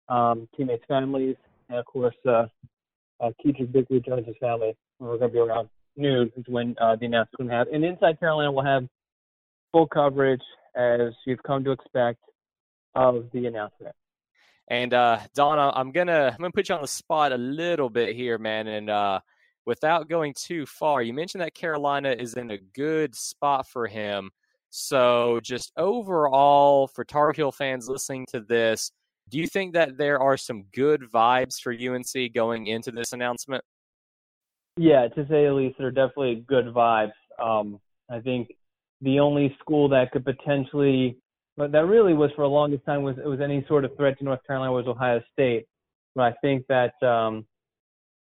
um, 0.10 0.48
teammates' 0.56 0.84
families, 0.88 1.36
and 1.69 1.80
of 1.80 1.86
course 1.86 2.15
uh, 2.28 2.45
uh, 3.22 3.32
Kedrick 3.43 3.72
Bingley 3.72 4.02
Jones' 4.02 4.26
family. 4.39 4.76
We're 5.00 5.17
going 5.17 5.32
to 5.32 5.34
be 5.34 5.39
around 5.39 5.69
noon 5.95 6.32
is 6.36 6.43
when 6.48 6.76
uh, 6.82 6.95
the 6.95 7.06
announcement 7.06 7.50
will 7.50 7.58
have. 7.58 7.67
And 7.67 7.84
Inside 7.86 8.19
Carolina 8.19 8.52
will 8.52 8.65
have 8.65 8.88
full 9.72 9.88
coverage 9.88 10.41
as 10.76 11.13
you've 11.26 11.43
come 11.43 11.63
to 11.63 11.72
expect 11.72 12.19
of 12.95 13.26
the 13.34 13.45
announcement. 13.45 13.95
And 14.69 14.93
uh, 14.93 15.19
Donna, 15.34 15.71
I'm 15.75 15.91
gonna 15.91 16.32
I'm 16.32 16.38
gonna 16.38 16.51
put 16.51 16.69
you 16.69 16.75
on 16.75 16.82
the 16.82 16.88
spot 16.88 17.32
a 17.32 17.38
little 17.38 17.89
bit 17.89 18.15
here, 18.15 18.38
man. 18.38 18.67
And 18.67 18.89
uh, 18.89 19.19
without 19.65 20.10
going 20.10 20.34
too 20.36 20.65
far, 20.65 21.01
you 21.01 21.13
mentioned 21.13 21.41
that 21.41 21.55
Carolina 21.55 22.12
is 22.12 22.36
in 22.36 22.51
a 22.51 22.58
good 22.58 23.15
spot 23.15 23.67
for 23.67 23.88
him. 23.88 24.29
So, 24.69 25.39
just 25.41 25.71
overall, 25.77 26.88
for 26.88 27.03
Tar 27.03 27.34
Heel 27.34 27.51
fans 27.51 27.89
listening 27.89 28.27
to 28.32 28.41
this, 28.41 28.91
do 29.29 29.39
you 29.39 29.47
think 29.47 29.73
that 29.73 29.97
there 29.97 30.19
are 30.19 30.38
some 30.38 30.65
good 30.73 31.01
vibes 31.01 31.60
for 31.60 31.73
UNC 31.73 32.34
going 32.34 32.67
into 32.67 32.91
this 32.91 33.13
announcement? 33.13 33.63
Yeah, 34.77 35.08
to 35.08 35.23
say 35.27 35.45
the 35.45 35.53
least, 35.53 35.77
there 35.77 35.88
are 35.88 35.91
definitely 35.91 36.43
good 36.47 36.67
vibes. 36.67 37.12
Um, 37.41 37.79
I 38.10 38.19
think 38.19 38.49
the 39.01 39.19
only 39.19 39.55
school 39.60 39.89
that 39.89 40.12
could 40.12 40.25
potentially, 40.25 41.17
but 41.60 41.74
that 41.74 41.88
really 41.88 42.13
was 42.13 42.32
for 42.38 42.43
the 42.43 42.48
longest 42.48 42.86
time 42.86 43.04
was 43.04 43.17
it 43.17 43.28
was 43.28 43.41
any 43.41 43.65
sort 43.67 43.84
of 43.84 43.93
threat 43.98 44.17
to 44.17 44.24
North 44.24 44.39
Carolina 44.48 44.72
was 44.72 44.88
Ohio 44.88 45.22
State. 45.34 45.67
But 46.15 46.24
I 46.24 46.34
think 46.41 46.65
that 46.67 46.93
um, 47.04 47.45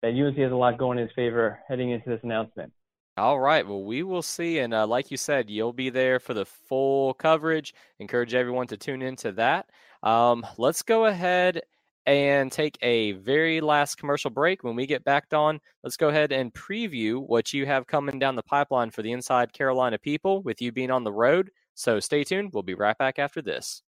that 0.01 0.09
UNC 0.09 0.37
has 0.37 0.51
a 0.51 0.55
lot 0.55 0.77
going 0.77 0.97
in 0.97 1.05
its 1.05 1.13
favor 1.13 1.57
heading 1.65 1.91
into 1.91 2.09
this 2.09 2.19
announcement. 2.23 2.73
All 3.15 3.39
right. 3.39 3.65
Well, 3.65 3.83
we 3.85 4.03
will 4.03 4.21
see. 4.21 4.59
And 4.59 4.73
uh, 4.73 4.85
like 4.85 5.09
you 5.09 5.15
said, 5.15 5.49
you'll 5.49 5.71
be 5.71 5.89
there 5.89 6.19
for 6.19 6.33
the 6.33 6.43
full 6.43 7.13
coverage. 7.13 7.73
Encourage 7.99 8.33
everyone 8.33 8.67
to 8.67 8.77
tune 8.77 9.01
into 9.01 9.31
that. 9.31 9.69
Um, 10.03 10.45
let's 10.57 10.81
go 10.81 11.05
ahead 11.05 11.61
and 12.05 12.51
take 12.51 12.77
a 12.81 13.13
very 13.13 13.61
last 13.61 13.95
commercial 13.95 14.31
break. 14.31 14.65
When 14.65 14.75
we 14.75 14.85
get 14.85 15.05
back 15.05 15.27
on, 15.31 15.61
let's 15.83 15.97
go 15.97 16.09
ahead 16.09 16.33
and 16.33 16.53
preview 16.53 17.25
what 17.25 17.53
you 17.53 17.65
have 17.65 17.87
coming 17.87 18.19
down 18.19 18.35
the 18.35 18.43
pipeline 18.43 18.91
for 18.91 19.01
the 19.01 19.13
Inside 19.13 19.53
Carolina 19.53 19.97
people 19.97 20.41
with 20.41 20.61
you 20.61 20.73
being 20.73 20.91
on 20.91 21.05
the 21.05 21.11
road. 21.13 21.51
So 21.79 22.01
stay 22.01 22.25
tuned. 22.25 22.49
We'll 22.51 22.63
be 22.63 22.73
right 22.73 22.97
back 22.97 23.17
after 23.17 23.41
this. 23.41 23.83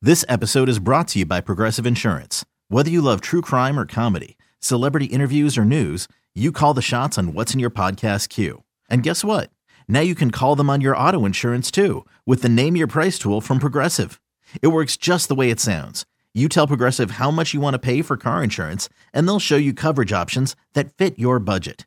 This 0.00 0.24
episode 0.28 0.68
is 0.68 0.80
brought 0.80 1.06
to 1.08 1.20
you 1.20 1.24
by 1.24 1.40
Progressive 1.40 1.86
Insurance. 1.86 2.44
Whether 2.66 2.90
you 2.90 3.00
love 3.00 3.20
true 3.20 3.40
crime 3.40 3.78
or 3.78 3.86
comedy, 3.86 4.36
celebrity 4.58 5.06
interviews 5.06 5.56
or 5.56 5.64
news, 5.64 6.08
you 6.34 6.50
call 6.50 6.74
the 6.74 6.82
shots 6.82 7.16
on 7.16 7.32
what's 7.32 7.54
in 7.54 7.60
your 7.60 7.70
podcast 7.70 8.28
queue. 8.28 8.64
And 8.90 9.04
guess 9.04 9.22
what? 9.22 9.50
Now 9.86 10.00
you 10.00 10.16
can 10.16 10.32
call 10.32 10.56
them 10.56 10.68
on 10.68 10.80
your 10.80 10.96
auto 10.96 11.24
insurance 11.24 11.70
too 11.70 12.04
with 12.26 12.42
the 12.42 12.48
Name 12.48 12.74
Your 12.74 12.88
Price 12.88 13.20
tool 13.20 13.40
from 13.40 13.60
Progressive. 13.60 14.20
It 14.60 14.68
works 14.68 14.96
just 14.96 15.28
the 15.28 15.36
way 15.36 15.50
it 15.50 15.60
sounds. 15.60 16.04
You 16.34 16.48
tell 16.48 16.66
Progressive 16.66 17.12
how 17.12 17.30
much 17.30 17.54
you 17.54 17.60
want 17.60 17.74
to 17.74 17.78
pay 17.78 18.02
for 18.02 18.16
car 18.16 18.42
insurance, 18.42 18.88
and 19.12 19.28
they'll 19.28 19.38
show 19.38 19.56
you 19.56 19.72
coverage 19.72 20.12
options 20.12 20.56
that 20.72 20.96
fit 20.96 21.20
your 21.20 21.38
budget. 21.38 21.86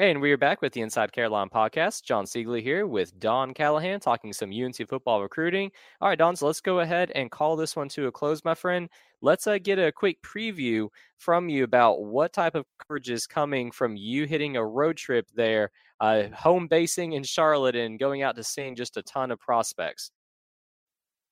Hey, 0.00 0.12
and 0.12 0.20
we 0.20 0.30
are 0.30 0.36
back 0.36 0.62
with 0.62 0.72
the 0.74 0.80
Inside 0.82 1.10
Carolina 1.10 1.50
podcast. 1.50 2.04
Jon 2.04 2.24
Seiglie 2.24 2.62
here 2.62 2.86
with 2.86 3.18
Don 3.18 3.52
Callahan 3.52 3.98
talking 3.98 4.32
some 4.32 4.52
UNC 4.52 4.88
football 4.88 5.20
recruiting. 5.20 5.72
All 6.00 6.08
right, 6.08 6.16
Don, 6.16 6.36
so 6.36 6.46
let's 6.46 6.60
go 6.60 6.78
ahead 6.78 7.10
and 7.16 7.32
call 7.32 7.56
this 7.56 7.74
one 7.74 7.88
to 7.88 8.06
a 8.06 8.12
close, 8.12 8.44
my 8.44 8.54
friend. 8.54 8.88
Let's 9.22 9.48
uh, 9.48 9.58
get 9.58 9.80
a 9.80 9.90
quick 9.90 10.22
preview 10.22 10.86
from 11.18 11.48
you 11.48 11.64
about 11.64 12.04
what 12.04 12.32
type 12.32 12.54
of 12.54 12.64
coverage 12.78 13.10
is 13.10 13.26
coming 13.26 13.72
from 13.72 13.96
you 13.96 14.24
hitting 14.24 14.56
a 14.56 14.64
road 14.64 14.96
trip 14.96 15.26
there, 15.34 15.72
uh, 15.98 16.28
home 16.32 16.68
basing 16.68 17.14
in 17.14 17.24
Charlotte, 17.24 17.74
and 17.74 17.98
going 17.98 18.22
out 18.22 18.36
to 18.36 18.44
seeing 18.44 18.76
just 18.76 18.96
a 18.96 19.02
ton 19.02 19.32
of 19.32 19.40
prospects. 19.40 20.12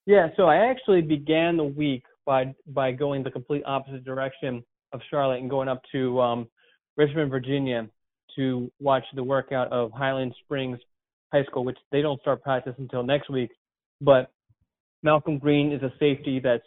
Yeah, 0.07 0.31
so 0.37 0.47
I 0.47 0.57
actually 0.57 1.03
began 1.03 1.57
the 1.57 1.63
week 1.63 2.03
by 2.25 2.53
by 2.67 2.91
going 2.91 3.23
the 3.23 3.31
complete 3.31 3.63
opposite 3.65 4.05
direction 4.05 4.65
of 4.91 5.01
Charlotte 5.09 5.39
and 5.39 5.49
going 5.49 5.69
up 5.69 5.83
to 5.93 6.21
um, 6.21 6.49
Richmond, 6.97 7.31
Virginia 7.31 7.89
to 8.37 8.71
watch 8.81 9.05
the 9.15 9.25
workout 9.25 9.73
of 9.73 9.93
Highland 9.93 10.35
Springs 10.45 10.79
High 11.33 11.45
School, 11.45 11.65
which 11.65 11.79
they 11.93 12.03
don't 12.03 12.21
start 12.21 12.43
practice 12.43 12.75
until 12.79 13.03
next 13.03 13.31
week. 13.31 13.51
But 14.01 14.31
Malcolm 15.03 15.39
Green 15.39 15.73
is 15.73 15.83
a 15.83 15.93
safety 15.99 16.41
that's 16.43 16.65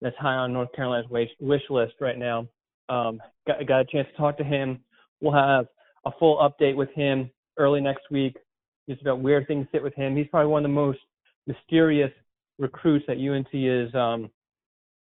that's 0.00 0.16
high 0.16 0.34
on 0.34 0.52
North 0.52 0.72
Carolina's 0.74 1.10
wish, 1.10 1.28
wish 1.40 1.62
list 1.68 1.94
right 2.00 2.18
now. 2.18 2.46
Um, 2.88 3.20
got, 3.46 3.66
got 3.66 3.80
a 3.80 3.84
chance 3.84 4.08
to 4.10 4.16
talk 4.16 4.38
to 4.38 4.44
him. 4.44 4.80
We'll 5.20 5.34
have 5.34 5.66
a 6.06 6.10
full 6.18 6.38
update 6.38 6.74
with 6.74 6.90
him 6.94 7.30
early 7.58 7.80
next 7.80 8.10
week, 8.10 8.36
just 8.88 9.02
about 9.02 9.20
where 9.20 9.44
things 9.44 9.66
sit 9.72 9.82
with 9.82 9.94
him. 9.94 10.16
He's 10.16 10.26
probably 10.28 10.50
one 10.50 10.64
of 10.64 10.70
the 10.70 10.74
most 10.74 10.98
mysterious 11.46 12.10
recruits 12.58 13.04
that 13.08 13.18
UNC 13.18 13.48
is 13.52 13.94
um, 13.94 14.30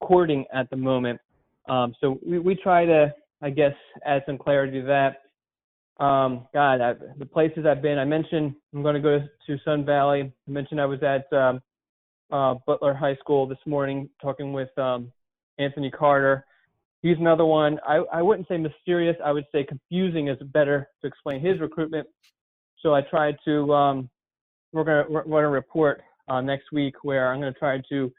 courting 0.02 0.44
at 0.52 0.68
the 0.70 0.76
moment. 0.76 1.20
Um, 1.68 1.94
so 2.00 2.18
we, 2.26 2.38
we 2.38 2.54
try 2.56 2.84
to, 2.84 3.14
I 3.42 3.50
guess, 3.50 3.74
add 4.04 4.22
some 4.26 4.38
clarity 4.38 4.80
to 4.80 4.86
that. 4.86 5.22
Um, 6.00 6.46
God, 6.54 6.80
I, 6.80 6.94
the 7.18 7.26
places 7.26 7.66
I've 7.66 7.82
been. 7.82 7.98
I 7.98 8.06
mentioned 8.06 8.54
I'm 8.74 8.82
going 8.82 8.94
to 8.94 9.00
go 9.00 9.20
to 9.46 9.58
Sun 9.64 9.84
Valley. 9.84 10.32
I 10.48 10.50
mentioned 10.50 10.80
I 10.80 10.86
was 10.86 11.02
at 11.02 11.30
um, 11.36 11.60
uh, 12.32 12.54
Butler 12.66 12.94
High 12.94 13.16
School 13.16 13.46
this 13.46 13.58
morning 13.66 14.08
talking 14.20 14.54
with 14.54 14.76
um, 14.78 15.12
Anthony 15.58 15.90
Carter. 15.90 16.46
He's 17.02 17.18
another 17.18 17.44
one. 17.44 17.78
I, 17.86 17.96
I 18.12 18.22
wouldn't 18.22 18.48
say 18.48 18.56
mysterious. 18.56 19.16
I 19.22 19.32
would 19.32 19.44
say 19.52 19.62
confusing 19.62 20.28
is 20.28 20.38
better 20.52 20.88
to 21.02 21.06
explain 21.06 21.40
his 21.44 21.60
recruitment. 21.60 22.08
So 22.82 22.94
I 22.94 23.02
tried 23.02 23.36
to. 23.44 23.72
Um, 23.72 24.10
we're 24.72 24.84
gonna 24.84 25.22
we're 25.26 25.48
report 25.48 26.00
uh, 26.28 26.40
next 26.40 26.72
week 26.72 26.94
where 27.02 27.32
I'm 27.32 27.40
gonna 27.40 27.52
try 27.52 27.82
to, 27.90 28.12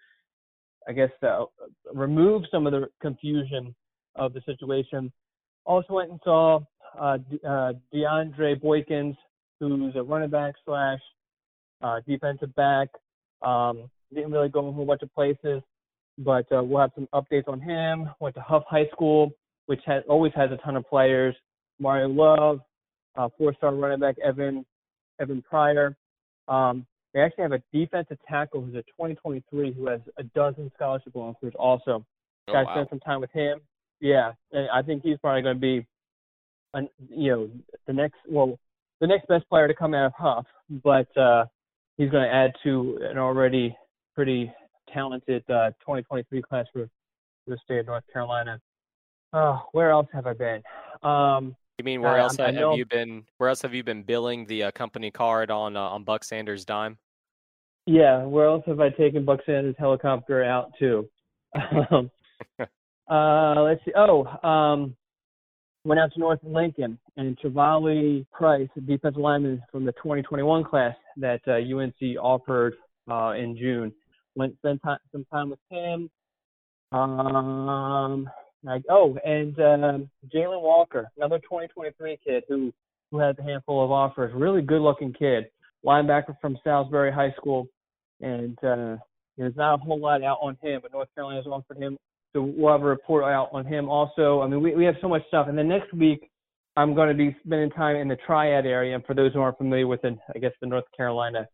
I 0.88 0.92
guess, 0.92 1.10
uh, 1.24 1.46
remove 1.94 2.44
some 2.52 2.68
of 2.68 2.74
the 2.74 2.88
confusion 3.02 3.74
of 4.16 4.34
the 4.34 4.42
situation. 4.46 5.12
Also 5.66 5.94
went 5.94 6.12
and 6.12 6.20
saw 6.24 6.60
uh, 7.00 7.18
uh, 7.48 7.74
DeAndre 7.94 8.62
Boykins, 8.62 9.16
who's 9.60 9.96
a 9.96 10.04
running 10.04 10.30
back 10.30 10.56
slash 10.66 11.00
uh, 11.82 12.00
defensive 12.08 12.54
back. 12.56 12.90
Um, 13.42 13.90
didn't 14.14 14.32
really 14.32 14.50
go 14.50 14.68
a 14.68 14.72
whole 14.72 14.86
bunch 14.86 15.02
of 15.02 15.14
places, 15.14 15.62
but 16.18 16.46
uh, 16.52 16.62
we'll 16.64 16.82
have 16.82 16.92
some 16.96 17.08
updates 17.14 17.48
on 17.48 17.62
him. 17.62 18.10
Went 18.20 18.36
to 18.36 18.42
Hough 18.42 18.64
High 18.68 18.88
School, 18.92 19.32
which 19.68 19.82
has 19.86 20.04
always 20.08 20.34
has 20.36 20.52
a 20.52 20.58
ton 20.58 20.76
of 20.76 20.88
players. 20.88 21.36
Mario 21.80 22.10
Love, 22.10 22.60
uh, 23.16 23.30
four-star 23.38 23.74
running 23.74 24.00
back 24.00 24.16
Evan 24.20 24.66
Evan 25.20 25.42
Pryor. 25.42 25.96
Um, 26.48 26.86
they 27.14 27.22
actually 27.22 27.44
have 27.44 27.52
a 27.52 27.62
defensive 27.74 28.18
tackle 28.28 28.62
who's 28.62 28.76
a 28.76 28.84
2023 28.84 29.74
who 29.74 29.88
has 29.88 30.00
a 30.18 30.24
dozen 30.24 30.72
scholarship 30.76 31.16
offers. 31.16 31.54
Also, 31.58 32.06
Oh, 32.48 32.54
got 32.54 32.60
to 32.62 32.66
wow. 32.66 32.74
spend 32.74 32.88
some 32.90 33.00
time 33.00 33.22
with 33.22 33.32
him. 33.32 33.62
Yeah, 34.00 34.32
and 34.52 34.68
I 34.74 34.82
think 34.82 35.04
he's 35.04 35.18
probably 35.20 35.44
going 35.44 35.56
to 35.56 35.60
be, 35.60 35.86
an, 36.74 36.88
you 37.10 37.32
know, 37.32 37.50
the 37.88 37.94
next 37.94 38.18
well, 38.30 38.58
the 39.00 39.08
next 39.08 39.28
best 39.28 39.48
player 39.50 39.68
to 39.68 39.74
come 39.74 39.94
out 39.94 40.06
of 40.08 40.14
Hough. 40.18 40.46
But 40.84 41.16
uh, 41.18 41.46
he's 41.98 42.10
going 42.10 42.24
to 42.24 42.34
add 42.34 42.52
to 42.64 43.00
an 43.10 43.18
already 43.18 43.76
pretty 44.16 44.52
talented 44.94 45.44
uh, 45.50 45.72
2023 45.82 46.42
class 46.42 46.66
for 46.74 46.88
the 47.48 47.58
state 47.64 47.80
of 47.80 47.86
North 47.88 48.04
Carolina. 48.12 48.60
Uh, 49.34 49.60
where 49.72 49.92
else 49.92 50.08
have 50.14 50.28
I 50.28 50.34
been? 50.34 50.62
Um, 51.04 51.56
You 51.80 51.86
mean 51.86 52.02
where 52.02 52.18
else 52.18 52.38
I- 52.40 52.44
I 52.44 52.46
have 52.48 52.56
know- 52.56 52.76
you 52.76 52.86
been? 52.86 53.24
Where 53.38 53.50
else 53.50 53.62
have 53.62 53.74
you 53.74 53.84
been 53.84 54.04
billing 54.04 54.46
the 54.46 54.64
uh, 54.64 54.72
company 54.72 55.10
card 55.12 55.50
on 55.52 55.76
uh, 55.76 55.82
on 55.82 56.04
Buck 56.04 56.24
Sanders' 56.24 56.66
dime? 56.66 56.98
Yeah, 57.88 58.24
where 58.26 58.46
else 58.46 58.64
have 58.68 58.80
I 58.80 58.90
taken 58.90 59.26
Buck 59.26 59.40
Sanders' 59.46 59.76
helicopter 59.80 60.44
out 60.44 60.72
to? 60.80 61.10
um, 61.92 62.12
uh, 63.10 63.62
let's 63.64 63.84
see. 63.86 63.92
Oh, 63.96 64.26
um, 64.48 64.96
went 65.84 66.00
out 66.00 66.14
to 66.14 66.20
North 66.20 66.40
Lincoln 66.44 66.98
and 67.18 67.38
Travali 67.40 68.26
Price, 68.32 68.70
a 68.78 68.82
defensive 68.82 69.20
lineman 69.20 69.62
from 69.72 69.86
the 69.86 69.92
2021 69.94 70.64
class 70.64 70.96
that 71.18 71.42
uh, 71.48 71.54
UNC 71.54 72.18
offered 72.22 72.76
uh, 73.10 73.32
in 73.32 73.58
June. 73.58 73.92
Went 74.36 74.56
spent 74.58 74.82
time, 74.84 75.00
some 75.12 75.26
time 75.32 75.50
with 75.50 75.60
him. 75.70 76.10
Um, 76.92 78.30
like, 78.64 78.84
oh, 78.90 79.18
and 79.26 79.58
um, 79.60 80.10
Jalen 80.34 80.62
Walker, 80.62 81.10
another 81.18 81.40
2023 81.40 82.20
kid 82.24 82.44
who 82.48 82.72
who 83.12 83.20
has 83.20 83.36
a 83.40 83.44
handful 83.44 83.84
of 83.84 83.92
offers. 83.92 84.32
Really 84.34 84.62
good 84.62 84.82
looking 84.82 85.14
kid. 85.14 85.46
linebacker 85.86 86.36
from 86.40 86.58
Salisbury 86.64 87.12
High 87.12 87.34
School, 87.38 87.68
and 88.22 88.58
uh, 88.64 88.96
there's 89.38 89.56
not 89.56 89.76
a 89.76 89.78
whole 89.78 90.00
lot 90.00 90.24
out 90.24 90.38
on 90.42 90.58
him, 90.62 90.80
but 90.82 90.94
North 90.94 91.10
Carolina's 91.14 91.48
offered 91.48 91.78
him, 91.78 91.98
so 92.34 92.42
we'll 92.42 92.72
have 92.72 92.82
a 92.82 92.86
report 92.86 93.24
out 93.24 93.50
on 93.52 93.66
him 93.66 93.90
also. 93.90 94.42
I 94.42 94.48
mean, 94.48 94.62
we 94.62 94.76
we 94.76 94.86
have 94.86 94.96
so 95.02 95.08
much 95.08 95.22
stuff, 95.28 95.48
and 95.50 95.58
then 95.58 95.68
next 95.68 95.94
week 95.94 96.30
I'm 96.78 96.96
going 96.96 97.10
to 97.10 97.16
be 97.16 97.36
spending 97.46 97.70
time 97.72 97.98
in 97.98 98.08
the 98.08 98.18
Triad 98.26 98.66
area. 98.66 98.96
And 98.96 99.06
for 99.06 99.14
those 99.14 99.34
who 99.34 99.42
aren't 99.42 99.58
familiar 99.58 99.88
with 99.88 100.04
it, 100.04 100.18
I 100.34 100.40
guess 100.40 100.54
the 100.62 100.68
North 100.68 100.86
Carolina 100.96 101.48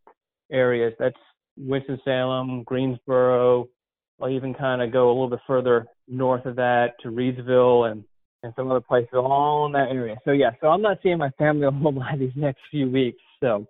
areas, 0.52 0.94
that's 1.00 1.18
Winston 1.58 2.00
Salem, 2.06 2.63
Greensboro. 2.63 3.68
I'll 4.22 4.30
even 4.30 4.54
kind 4.54 4.82
of 4.82 4.92
go 4.92 5.08
a 5.08 5.12
little 5.12 5.30
bit 5.30 5.40
further 5.46 5.86
north 6.08 6.46
of 6.46 6.56
that 6.56 6.94
to 7.02 7.10
Reidsville 7.10 7.92
and 7.92 8.04
and 8.44 8.54
some 8.56 8.70
other 8.70 8.82
places 8.82 9.10
all 9.13 9.66
in 9.66 9.72
that 9.72 9.90
area. 9.90 10.16
So 10.24 10.32
yeah, 10.32 10.52
so 10.62 10.68
I'm 10.68 10.82
not 10.82 11.00
seeing 11.02 11.18
my 11.18 11.32
family 11.32 11.66
a 11.66 11.72
whole 11.72 11.94
lot 11.94 12.20
these 12.20 12.32
next 12.36 12.60
few 12.70 12.90
weeks. 12.90 13.20
So 13.40 13.68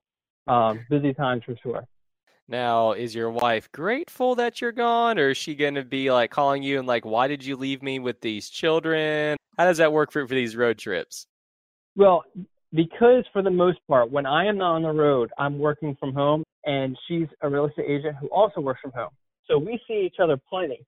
um, 0.48 0.86
busy 0.90 1.14
times 1.14 1.44
for 1.46 1.56
sure. 1.64 1.88
Now, 2.50 2.94
is 2.94 3.14
your 3.14 3.30
wife 3.30 3.70
grateful 3.74 4.36
that 4.36 4.62
you're 4.62 4.72
gone, 4.72 5.20
or 5.20 5.32
is 5.32 5.38
she 5.38 5.54
going 5.54 5.76
to 5.76 5.84
be 5.84 6.12
like 6.12 6.32
calling 6.32 6.64
you 6.64 6.80
and 6.80 6.88
like, 6.88 7.06
why 7.06 7.28
did 7.28 7.44
you 7.46 7.58
leave 7.58 7.84
me 7.84 8.00
with 8.00 8.22
these 8.22 8.50
children? 8.50 9.36
How 9.58 9.66
does 9.66 9.78
that 9.80 9.92
work 9.92 10.12
for 10.14 10.26
for 10.26 10.34
these 10.34 10.56
road 10.56 10.78
trips? 10.78 11.28
Well, 11.98 12.24
because 12.74 13.26
for 13.34 13.42
the 13.42 13.52
most 13.52 13.80
part, 13.88 14.12
when 14.12 14.26
I 14.26 14.46
am 14.46 14.58
not 14.58 14.76
on 14.76 14.84
the 14.84 14.92
road, 14.92 15.30
I'm 15.38 15.60
working 15.60 15.98
from 16.00 16.14
home, 16.14 16.44
and 16.66 16.98
she's 17.08 17.28
a 17.42 17.50
real 17.50 17.66
estate 17.66 17.86
agent 17.90 18.16
who 18.22 18.28
also 18.28 18.62
works 18.62 18.80
from 18.82 18.92
home. 18.92 19.10
So 19.46 19.58
we 19.58 19.80
see 19.86 20.04
each 20.06 20.20
other 20.22 20.38
plenty. 20.50 20.86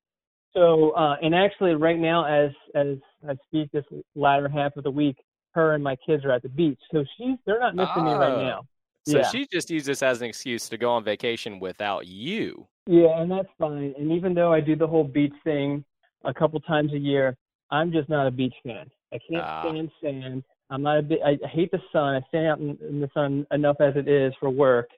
So, 0.53 0.91
uh, 0.91 1.15
and 1.21 1.35
actually, 1.35 1.75
right 1.75 1.99
now, 1.99 2.25
as 2.25 2.51
as 2.73 2.97
I 3.27 3.35
speak, 3.47 3.71
this 3.71 3.83
latter 4.15 4.47
half 4.47 4.77
of 4.77 4.83
the 4.83 4.91
week, 4.91 5.17
her 5.51 5.73
and 5.73 5.83
my 5.83 5.97
kids 6.05 6.23
are 6.23 6.31
at 6.31 6.41
the 6.41 6.49
beach. 6.49 6.79
So 6.91 7.03
she's 7.17 7.37
they're 7.45 7.59
not 7.59 7.75
missing 7.75 8.05
me 8.05 8.11
right 8.13 8.31
Oh. 8.33 8.41
now. 8.41 8.61
So 9.07 9.19
yeah. 9.19 9.29
she 9.29 9.47
just 9.51 9.69
used 9.69 9.85
this 9.85 10.03
as 10.03 10.21
an 10.21 10.27
excuse 10.27 10.69
to 10.69 10.77
go 10.77 10.91
on 10.91 11.03
vacation 11.03 11.59
without 11.59 12.05
you. 12.07 12.67
Yeah, 12.85 13.21
and 13.21 13.31
that's 13.31 13.47
fine. 13.57 13.93
And 13.97 14.12
even 14.12 14.33
though 14.33 14.51
I 14.53 14.62
do 14.62 14.75
the 14.75 14.88
whole 14.88 15.03
beach 15.03 15.33
thing 15.43 15.83
a 16.25 16.33
couple 16.33 16.59
times 16.62 16.93
a 16.93 16.97
year, 16.97 17.38
I'm 17.71 17.91
just 17.91 18.09
not 18.09 18.27
a 18.27 18.31
beach 18.31 18.55
fan. 18.63 18.89
I 19.13 19.19
can't 19.29 19.43
Ah. 19.43 19.62
stand 19.62 19.91
sand. 20.01 20.43
I'm 20.69 20.81
not 20.83 20.99
a 20.99 21.01
bit. 21.01 21.19
I 21.25 21.38
hate 21.47 21.71
the 21.71 21.81
sun. 21.91 22.15
I 22.15 22.21
stand 22.27 22.47
out 22.47 22.59
in, 22.59 22.77
in 22.88 22.99
the 23.01 23.09
sun 23.13 23.45
enough 23.51 23.77
as 23.79 23.95
it 23.95 24.07
is 24.07 24.33
for 24.39 24.49
work, 24.49 24.89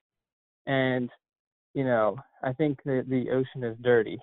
and 0.65 1.09
you 1.73 1.83
know, 1.85 2.17
I 2.43 2.51
think 2.53 2.81
the 2.83 3.05
the 3.07 3.29
ocean 3.29 3.63
is 3.63 3.77
dirty, 3.81 4.19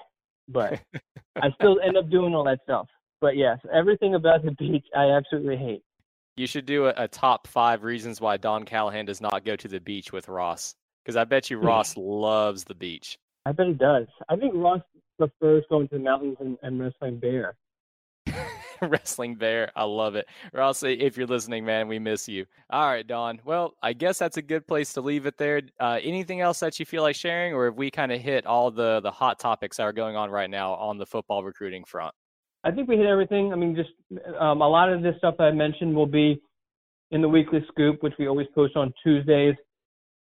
but 0.48 0.80
I 1.36 1.50
still 1.52 1.80
end 1.80 1.96
up 1.96 2.10
doing 2.10 2.34
all 2.34 2.44
that 2.44 2.60
stuff. 2.64 2.88
But 3.20 3.36
yes, 3.36 3.58
everything 3.72 4.14
about 4.14 4.44
the 4.44 4.50
beach 4.58 4.84
I 4.94 5.10
absolutely 5.10 5.56
hate. 5.56 5.82
You 6.38 6.46
should 6.46 6.66
do 6.66 6.86
a, 6.86 6.94
a 6.96 7.08
top 7.08 7.46
five 7.46 7.82
reasons 7.82 8.20
why 8.20 8.36
Don 8.36 8.64
Callahan 8.64 9.04
does 9.06 9.20
not 9.20 9.44
go 9.44 9.56
to 9.56 9.68
the 9.68 9.80
beach 9.80 10.12
with 10.12 10.28
Ross. 10.28 10.74
Because 11.04 11.16
I 11.16 11.24
bet 11.24 11.50
you 11.50 11.58
Ross 11.58 11.96
loves 11.96 12.64
the 12.64 12.74
beach. 12.74 13.18
I 13.44 13.52
bet 13.52 13.66
he 13.66 13.72
does. 13.72 14.06
I 14.28 14.36
think 14.36 14.52
Ross 14.54 14.80
prefers 15.18 15.64
going 15.68 15.88
to 15.88 15.96
the 15.96 16.04
mountains 16.04 16.36
and, 16.40 16.56
and 16.62 16.80
wrestling 16.80 17.18
bear. 17.18 17.56
Wrestling 18.82 19.34
Bear. 19.34 19.72
I 19.74 19.84
love 19.84 20.14
it. 20.14 20.26
Ross, 20.52 20.82
if 20.82 21.16
you're 21.16 21.26
listening, 21.26 21.64
man, 21.64 21.88
we 21.88 21.98
miss 21.98 22.28
you. 22.28 22.46
All 22.70 22.86
right, 22.86 23.06
Don. 23.06 23.40
Well, 23.44 23.74
I 23.82 23.92
guess 23.92 24.18
that's 24.18 24.36
a 24.36 24.42
good 24.42 24.66
place 24.66 24.92
to 24.92 25.00
leave 25.00 25.26
it 25.26 25.36
there. 25.36 25.62
Uh, 25.80 25.98
anything 26.02 26.40
else 26.40 26.60
that 26.60 26.78
you 26.78 26.86
feel 26.86 27.02
like 27.02 27.16
sharing, 27.16 27.54
or 27.54 27.66
have 27.66 27.76
we 27.76 27.90
kind 27.90 28.12
of 28.12 28.20
hit 28.20 28.46
all 28.46 28.70
the, 28.70 29.00
the 29.00 29.10
hot 29.10 29.38
topics 29.38 29.78
that 29.78 29.84
are 29.84 29.92
going 29.92 30.14
on 30.14 30.30
right 30.30 30.50
now 30.50 30.74
on 30.74 30.98
the 30.98 31.06
football 31.06 31.42
recruiting 31.42 31.84
front? 31.84 32.14
I 32.64 32.70
think 32.70 32.88
we 32.88 32.96
hit 32.96 33.06
everything. 33.06 33.52
I 33.52 33.56
mean, 33.56 33.76
just 33.76 33.90
um, 34.40 34.60
a 34.60 34.68
lot 34.68 34.92
of 34.92 35.02
this 35.02 35.14
stuff 35.18 35.36
I 35.38 35.50
mentioned 35.50 35.94
will 35.94 36.06
be 36.06 36.40
in 37.10 37.22
the 37.22 37.28
weekly 37.28 37.64
scoop, 37.68 38.02
which 38.02 38.14
we 38.18 38.28
always 38.28 38.48
post 38.54 38.76
on 38.76 38.92
Tuesdays. 39.02 39.54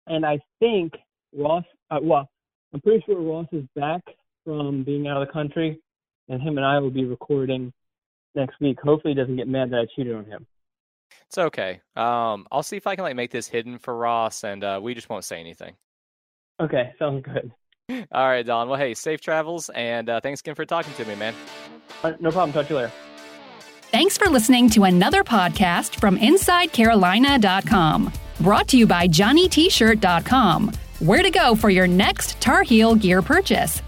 And 0.07 0.25
I 0.25 0.39
think 0.59 0.93
Ross, 1.35 1.63
uh, 1.89 1.99
well, 2.01 2.29
I'm 2.73 2.81
pretty 2.81 3.03
sure 3.05 3.19
Ross 3.19 3.47
is 3.51 3.65
back 3.75 4.01
from 4.45 4.83
being 4.83 5.07
out 5.07 5.21
of 5.21 5.27
the 5.27 5.33
country, 5.33 5.79
and 6.29 6.41
him 6.41 6.57
and 6.57 6.65
I 6.65 6.79
will 6.79 6.91
be 6.91 7.05
recording 7.05 7.73
next 8.35 8.59
week. 8.61 8.77
Hopefully, 8.81 9.13
he 9.13 9.19
doesn't 9.19 9.35
get 9.35 9.47
mad 9.47 9.71
that 9.71 9.79
I 9.79 9.85
cheated 9.95 10.15
on 10.15 10.25
him. 10.25 10.45
It's 11.27 11.37
okay. 11.37 11.81
Um, 11.95 12.47
I'll 12.51 12.63
see 12.63 12.77
if 12.77 12.87
I 12.87 12.95
can 12.95 13.03
like 13.03 13.15
make 13.15 13.31
this 13.31 13.47
hidden 13.47 13.77
for 13.77 13.95
Ross, 13.95 14.43
and 14.43 14.63
uh, 14.63 14.79
we 14.81 14.93
just 14.93 15.09
won't 15.09 15.25
say 15.25 15.39
anything. 15.39 15.75
Okay, 16.59 16.93
sounds 16.99 17.23
good. 17.23 17.51
All 18.11 18.27
right, 18.27 18.45
Don. 18.45 18.69
Well, 18.69 18.79
hey, 18.79 18.93
safe 18.93 19.21
travels, 19.21 19.69
and 19.69 20.09
uh, 20.09 20.19
thanks 20.21 20.41
again 20.41 20.55
for 20.55 20.65
talking 20.65 20.93
to 20.93 21.05
me, 21.05 21.15
man. 21.15 21.33
Uh, 22.03 22.13
no 22.19 22.31
problem. 22.31 22.53
Talk 22.53 22.67
to 22.67 22.73
you 22.73 22.77
later. 22.77 22.91
Thanks 23.91 24.17
for 24.17 24.29
listening 24.29 24.69
to 24.71 24.85
another 24.85 25.23
podcast 25.23 25.99
from 25.99 26.17
InsideCarolina.com. 26.17 28.13
Brought 28.39 28.67
to 28.69 28.77
you 28.77 28.87
by 28.87 29.07
JohnnyT-shirt.com. 29.07 30.71
Where 30.99 31.23
to 31.23 31.29
go 31.29 31.55
for 31.55 31.69
your 31.69 31.87
next 31.87 32.39
Tar 32.39 32.63
Heel 32.63 32.95
gear 32.95 33.21
purchase. 33.21 33.81